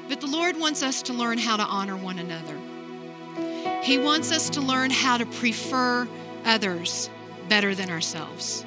[0.09, 2.59] but the Lord wants us to learn how to honor one another.
[3.83, 6.09] He wants us to learn how to prefer
[6.45, 7.09] others
[7.49, 8.65] better than ourselves.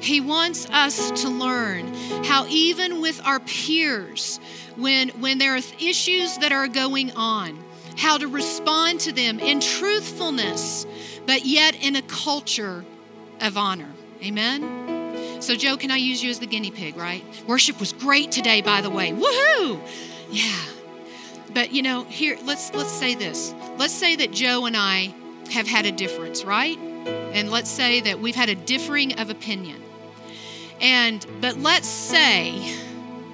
[0.00, 1.92] He wants us to learn
[2.24, 4.38] how, even with our peers,
[4.76, 7.58] when, when there are issues that are going on,
[7.96, 10.86] how to respond to them in truthfulness,
[11.26, 12.84] but yet in a culture
[13.40, 13.90] of honor.
[14.22, 15.40] Amen?
[15.40, 17.24] So, Joe, can I use you as the guinea pig, right?
[17.46, 19.12] Worship was great today, by the way.
[19.12, 19.80] Woohoo!
[20.30, 20.60] Yeah.
[21.54, 23.54] But you know, here let's let's say this.
[23.78, 25.14] Let's say that Joe and I
[25.50, 26.78] have had a difference, right?
[27.06, 29.82] And let's say that we've had a differing of opinion.
[30.80, 32.74] And but let's say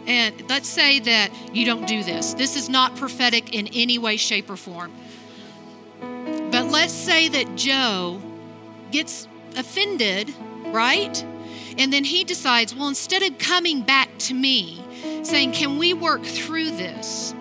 [0.07, 2.35] and let's say that you don't do this.
[2.35, 4.93] This is not prophetic in any way shape or form.
[6.01, 8.21] But let's say that Joe
[8.91, 10.35] gets offended,
[10.67, 11.25] right?
[11.79, 14.83] And then he decides, well, instead of coming back to me
[15.23, 17.35] saying, Can we work through this?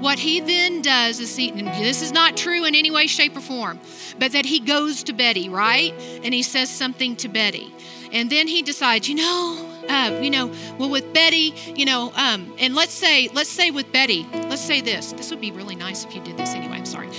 [0.00, 3.40] What he then does is he, this is not true in any way, shape, or
[3.40, 3.78] form,
[4.18, 5.92] but that he goes to Betty, right?
[6.24, 7.72] And he says something to Betty.
[8.10, 12.54] And then he decides, you know, uh, you know, well, with Betty, you know, um,
[12.58, 15.12] and let's say, let's say with Betty, let's say this.
[15.12, 16.76] This would be really nice if you did this anyway.
[16.76, 17.10] I'm sorry,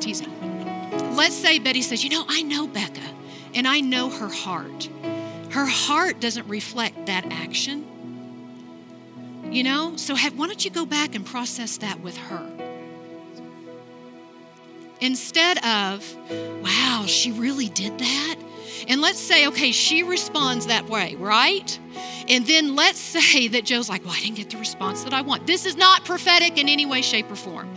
[0.00, 0.28] teasing.
[1.14, 3.02] Let's say Betty says, you know, I know Becca,
[3.54, 4.88] and I know her heart.
[5.50, 7.89] Her heart doesn't reflect that action.
[9.50, 9.96] You know?
[9.96, 12.50] So have, why don't you go back and process that with her?
[15.00, 16.16] Instead of,
[16.62, 18.36] wow, she really did that?
[18.88, 21.78] And let's say, okay, she responds that way, right?
[22.28, 25.22] And then let's say that Joe's like, well, I didn't get the response that I
[25.22, 25.46] want.
[25.46, 27.74] This is not prophetic in any way, shape, or form.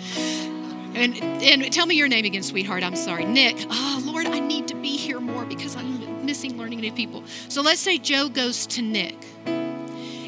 [0.95, 2.83] And, and tell me your name again, sweetheart.
[2.83, 3.25] I'm sorry.
[3.25, 3.55] Nick.
[3.69, 7.23] Oh, Lord, I need to be here more because I'm missing learning new people.
[7.49, 9.15] So let's say Joe goes to Nick.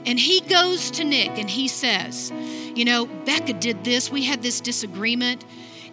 [0.05, 2.31] And he goes to Nick and he says,
[2.75, 4.11] You know, Becca did this.
[4.11, 5.43] We had this disagreement.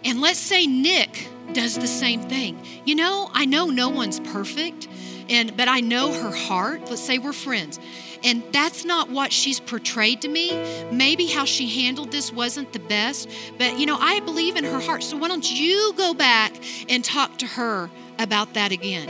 [0.05, 2.59] And let's say Nick does the same thing.
[2.85, 4.87] You know, I know no one's perfect,
[5.29, 6.81] and but I know her heart.
[6.89, 7.79] Let's say we're friends.
[8.23, 10.51] And that's not what she's portrayed to me.
[10.91, 14.79] Maybe how she handled this wasn't the best, but you know, I believe in her
[14.79, 15.03] heart.
[15.03, 16.53] So why don't you go back
[16.87, 17.89] and talk to her
[18.19, 19.07] about that again?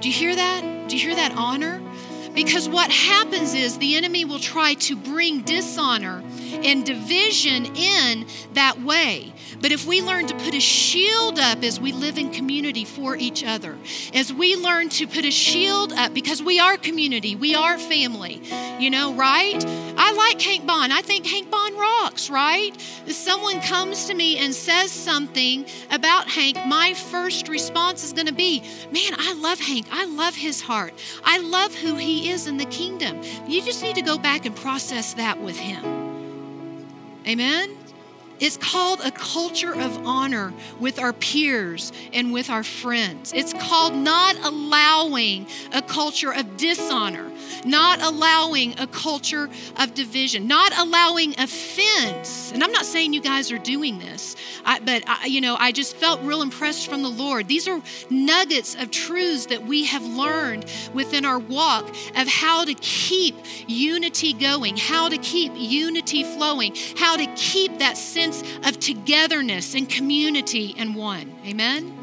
[0.00, 0.88] Do you hear that?
[0.88, 1.81] Do you hear that honor?
[2.34, 6.22] Because what happens is the enemy will try to bring dishonor
[6.52, 9.32] and division in that way.
[9.62, 13.16] But if we learn to put a shield up as we live in community for
[13.16, 13.78] each other,
[14.12, 18.42] as we learn to put a shield up because we are community, we are family,
[18.80, 19.64] you know, right?
[19.96, 20.92] I like Hank Bond.
[20.92, 22.76] I think Hank Bond rocks, right?
[23.06, 28.26] If someone comes to me and says something about Hank, my first response is going
[28.26, 29.86] to be, man, I love Hank.
[29.92, 30.92] I love his heart.
[31.24, 33.20] I love who he is in the kingdom.
[33.46, 36.02] You just need to go back and process that with him.
[37.28, 37.81] Amen?
[38.42, 43.32] It's called a culture of honor with our peers and with our friends.
[43.32, 47.30] It's called not allowing a culture of dishonor,
[47.64, 52.50] not allowing a culture of division, not allowing offense.
[52.50, 54.34] And I'm not saying you guys are doing this,
[54.64, 57.46] I, but I, you know, I just felt real impressed from the Lord.
[57.46, 57.80] These are
[58.10, 63.36] nuggets of truths that we have learned within our walk of how to keep
[63.68, 69.74] unity going, how to keep unity flowing, how to keep that sense sense of togetherness
[69.74, 71.34] and community and one.
[71.46, 71.98] Amen?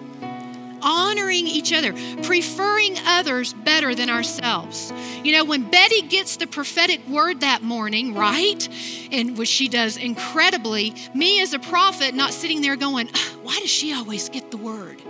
[0.81, 4.93] Honoring each other, preferring others better than ourselves.
[5.23, 8.67] You know, when Betty gets the prophetic word that morning, right?
[9.11, 13.09] And which she does incredibly, me as a prophet not sitting there going,
[13.43, 15.01] why does she always get the word?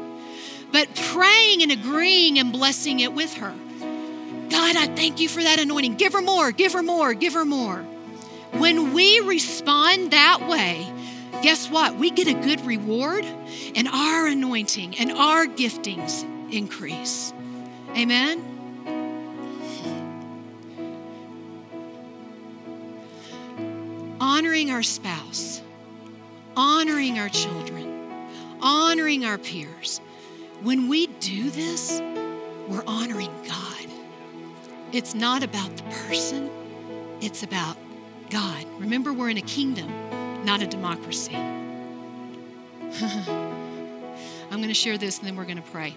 [0.72, 3.54] But praying and agreeing and blessing it with her.
[4.50, 5.96] God, I thank you for that anointing.
[5.96, 7.86] Give her more, give her more, give her more.
[8.54, 10.92] When we respond that way,
[11.42, 11.96] guess what?
[11.96, 13.26] We get a good reward,
[13.76, 17.34] and our anointing and our giftings increase.
[17.96, 18.46] Amen?
[24.20, 25.62] Honoring our spouse,
[26.56, 28.28] honoring our children,
[28.62, 30.00] honoring our peers.
[30.62, 32.02] When we do this,
[32.68, 33.86] we're honoring God.
[34.92, 36.50] It's not about the person,
[37.22, 37.78] it's about
[38.30, 38.66] God.
[38.78, 39.90] Remember, we're in a kingdom
[40.44, 41.36] not a democracy.
[44.52, 45.96] I'm going to share this and then we're going to pray.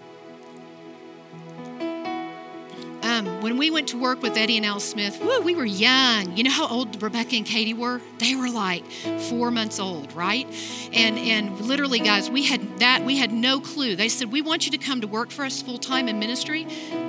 [3.03, 6.37] Um, when we went to work with Eddie and Al Smith, woo, we were young.
[6.37, 8.01] You know how old Rebecca and Katie were?
[8.19, 8.85] They were like
[9.29, 10.47] four months old, right?
[10.93, 13.05] And and literally, guys, we had that.
[13.05, 13.97] We had no clue.
[13.97, 16.67] They said we want you to come to work for us full time in ministry,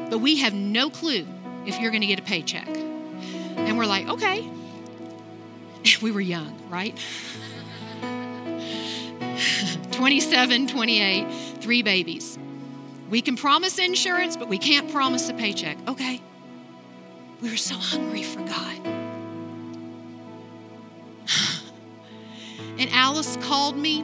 [0.09, 1.27] but we have no clue
[1.65, 2.67] if you're going to get a paycheck.
[2.67, 4.49] And we're like, okay,
[6.01, 6.97] we were young, right?
[9.91, 11.27] 27, 28,
[11.59, 12.37] three babies.
[13.09, 15.77] We can promise insurance, but we can't promise a paycheck.
[15.87, 16.21] Okay.
[17.41, 18.79] We were so hungry for God.
[22.75, 24.01] And Alice called me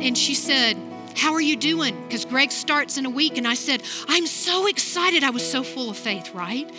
[0.00, 0.78] and she said,
[1.14, 1.94] How are you doing?
[2.04, 3.36] Because Greg starts in a week.
[3.36, 5.22] And I said, I'm so excited.
[5.22, 6.70] I was so full of faith, right?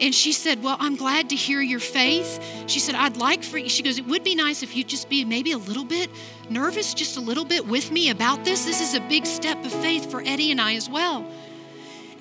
[0.00, 2.42] And she said, Well, I'm glad to hear your faith.
[2.66, 3.68] She said, I'd like for you.
[3.68, 6.10] She goes, It would be nice if you'd just be maybe a little bit
[6.50, 8.64] nervous, just a little bit with me about this.
[8.64, 11.26] This is a big step of faith for Eddie and I as well.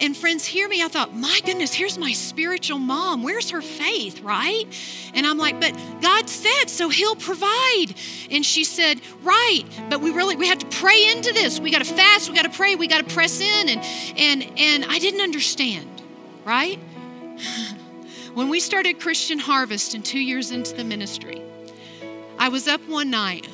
[0.02, 0.84] And friends, hear me.
[0.84, 3.24] I thought, my goodness, here's my spiritual mom.
[3.24, 4.66] Where's her faith, right?
[5.14, 7.86] And I'm like, but God said, so He'll provide.
[8.30, 9.64] And she said, right.
[9.90, 11.60] But we really we have to pray into this.
[11.60, 12.30] We got to fast.
[12.30, 12.76] We got to pray.
[12.76, 13.70] We got to press in.
[13.70, 13.82] And
[14.18, 15.88] and and I didn't understand,
[16.44, 16.80] right?
[18.34, 21.42] When we started Christian Harvest and two years into the ministry,
[22.38, 23.48] I was up one night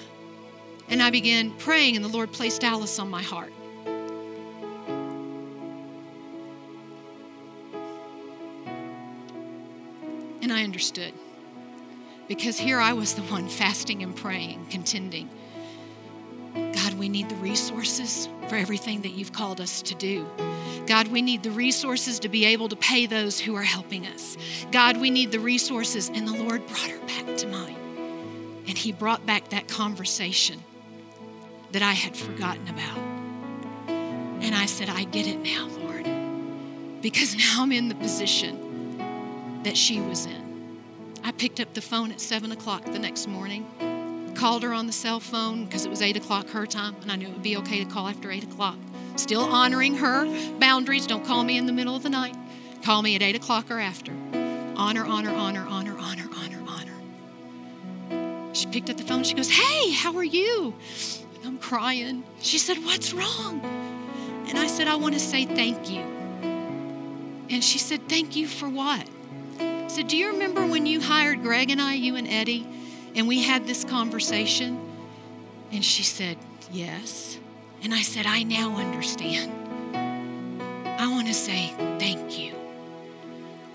[0.89, 3.53] and I began praying, and the Lord placed Alice on my heart.
[10.41, 11.13] And I understood
[12.27, 15.29] because here I was the one fasting and praying, contending.
[16.99, 20.27] We need the resources for everything that you've called us to do.
[20.85, 24.35] God, we need the resources to be able to pay those who are helping us.
[24.71, 26.09] God, we need the resources.
[26.09, 27.77] And the Lord brought her back to mind.
[28.67, 30.61] And He brought back that conversation
[31.71, 32.97] that I had forgotten about.
[34.41, 39.77] And I said, I get it now, Lord, because now I'm in the position that
[39.77, 40.79] she was in.
[41.23, 43.65] I picked up the phone at seven o'clock the next morning,
[44.39, 47.17] called her on the cell phone because it was eight o'clock her time, and I
[47.17, 48.77] knew it would be okay to call after eight o'clock.
[49.17, 50.25] Still honoring her
[50.59, 51.05] boundaries.
[51.05, 52.37] Don't call me in the middle of the night.
[52.81, 54.13] Call me at eight o'clock or after.
[54.77, 58.55] Honor, honor, honor, honor, honor, honor, honor.
[58.55, 59.25] She picked up the phone.
[59.25, 60.73] She goes, Hey, how are you?
[61.43, 62.23] I'm crying.
[62.39, 63.59] She said, What's wrong?
[64.47, 65.99] And I said, I want to say thank you.
[67.49, 69.05] And she said, Thank you for what?
[69.59, 72.65] I said, Do you remember when you hired Greg and I, you and Eddie,
[73.15, 74.79] and we had this conversation?
[75.71, 76.37] And she said,
[76.71, 77.37] Yes.
[77.81, 79.51] And I said, I now understand.
[80.99, 82.53] I want to say thank you.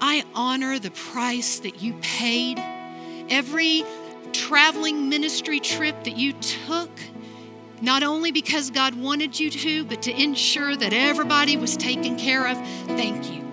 [0.00, 2.58] I honor the price that you paid.
[3.30, 3.82] Every
[4.32, 6.90] traveling ministry trip that you took,
[7.80, 12.46] not only because God wanted you to, but to ensure that everybody was taken care
[12.46, 12.58] of.
[12.88, 13.43] Thank you.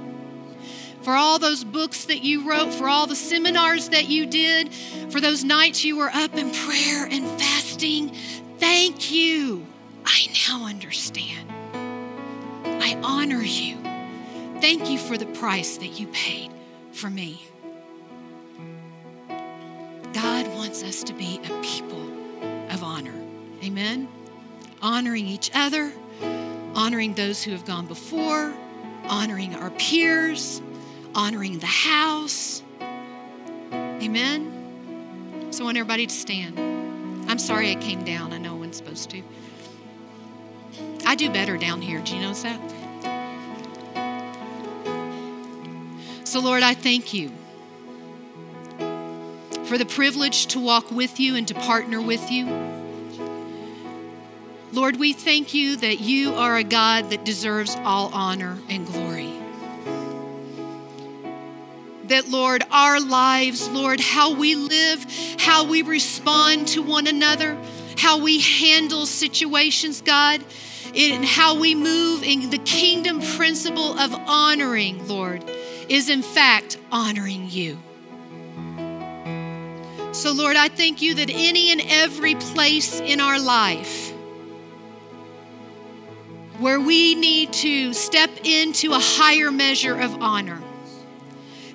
[1.02, 4.72] For all those books that you wrote, for all the seminars that you did,
[5.10, 8.16] for those nights you were up in prayer and fasting,
[8.60, 9.66] thank you.
[10.06, 11.50] I now understand.
[12.66, 13.78] I honor you.
[14.60, 16.52] Thank you for the price that you paid
[16.92, 17.42] for me.
[20.14, 22.06] God wants us to be a people
[22.70, 23.20] of honor.
[23.64, 24.08] Amen.
[24.84, 25.92] Honoring each other,
[26.76, 28.54] honoring those who have gone before,
[29.08, 30.62] honoring our peers,
[31.16, 32.62] honoring the house.
[33.72, 35.48] Amen.
[35.52, 36.60] So I want everybody to stand.
[37.30, 38.34] I'm sorry I came down.
[38.34, 39.24] I know I wasn't supposed to.
[41.06, 42.00] I do better down here.
[42.02, 42.60] Do you notice that?
[46.24, 47.30] So, Lord, I thank you
[49.66, 52.46] for the privilege to walk with you and to partner with you.
[54.74, 59.31] Lord, we thank you that you are a God that deserves all honor and glory.
[62.12, 65.06] That, Lord, our lives, Lord, how we live,
[65.40, 67.58] how we respond to one another,
[67.98, 70.44] how we handle situations, God,
[70.94, 75.50] and how we move in the kingdom principle of honoring, Lord
[75.92, 77.78] is in fact honoring you.
[80.14, 84.12] So, Lord, I thank you that any and every place in our life
[86.60, 90.62] where we need to step into a higher measure of honor,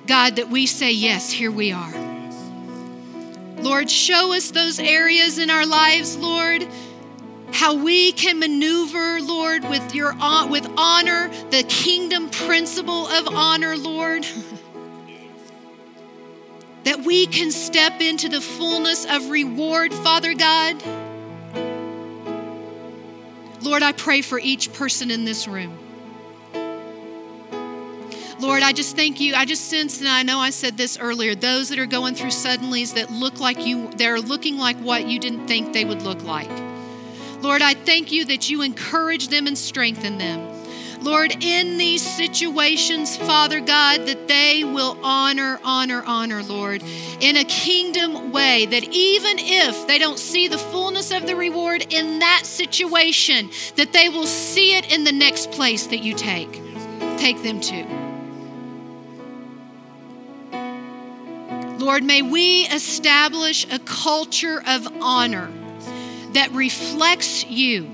[0.07, 1.95] God, that we say, Yes, here we are.
[3.59, 6.67] Lord, show us those areas in our lives, Lord
[7.57, 13.77] how we can maneuver, Lord, with your uh, with honor, the kingdom principle of honor,
[13.77, 14.27] Lord.
[16.85, 20.81] that we can step into the fullness of reward, Father God.
[23.63, 25.86] Lord, I pray for each person in this room.
[28.39, 29.35] Lord, I just thank you.
[29.35, 32.31] I just sense, and I know I said this earlier, those that are going through
[32.31, 36.23] suddenlies that look like you, they're looking like what you didn't think they would look
[36.23, 36.51] like.
[37.41, 40.53] Lord, I thank you that you encourage them and strengthen them.
[41.01, 46.83] Lord, in these situations, Father God, that they will honor, honor, honor, Lord,
[47.21, 51.87] in a kingdom way, that even if they don't see the fullness of the reward
[51.93, 56.61] in that situation, that they will see it in the next place that you take.
[57.19, 58.06] Take them to.
[61.87, 65.49] Lord, may we establish a culture of honor
[66.33, 67.89] that reflects you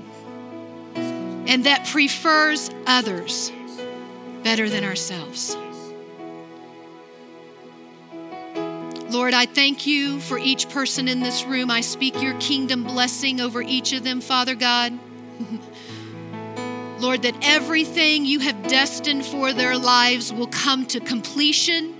[0.95, 3.51] and that prefers others
[4.41, 5.55] better than ourselves.
[9.11, 11.69] Lord, I thank you for each person in this room.
[11.69, 14.97] I speak your kingdom blessing over each of them, Father God.
[16.99, 21.92] Lord, that everything you have destined for their lives will come to completion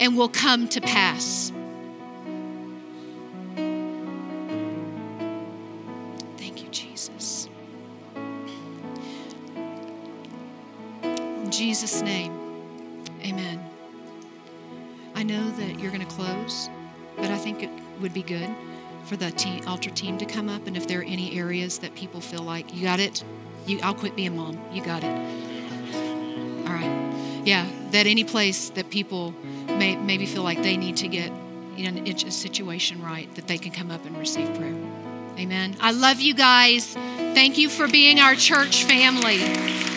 [0.00, 1.52] and will come to pass.
[6.38, 7.48] Thank you, Jesus.
[11.02, 12.32] In Jesus' name,
[13.22, 13.62] amen.
[15.14, 16.70] I know that you're going to close,
[17.16, 17.70] but I think it
[18.00, 18.48] would be good
[19.04, 20.66] for the team, altar team to come up.
[20.66, 23.22] And if there are any areas that people feel like, you got it,
[23.66, 24.58] you, I'll quit being mom.
[24.72, 25.12] You got it.
[26.66, 27.42] All right.
[27.44, 29.34] Yeah, that any place that people
[29.80, 31.32] may maybe feel like they need to get
[31.74, 34.74] you know, a situation right, that they can come up and receive prayer.
[35.38, 35.74] Amen.
[35.80, 36.92] I love you guys.
[36.94, 39.40] Thank you for being our church family.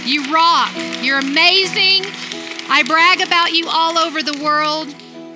[0.06, 0.72] You rock.
[1.02, 2.06] You're amazing.
[2.70, 4.88] I brag about you all over the world.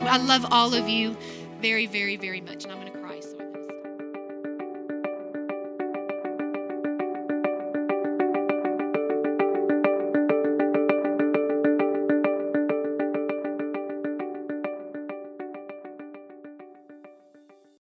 [0.02, 1.18] I love all of you
[1.62, 2.64] very, very, very much.
[2.64, 2.97] And I'm going to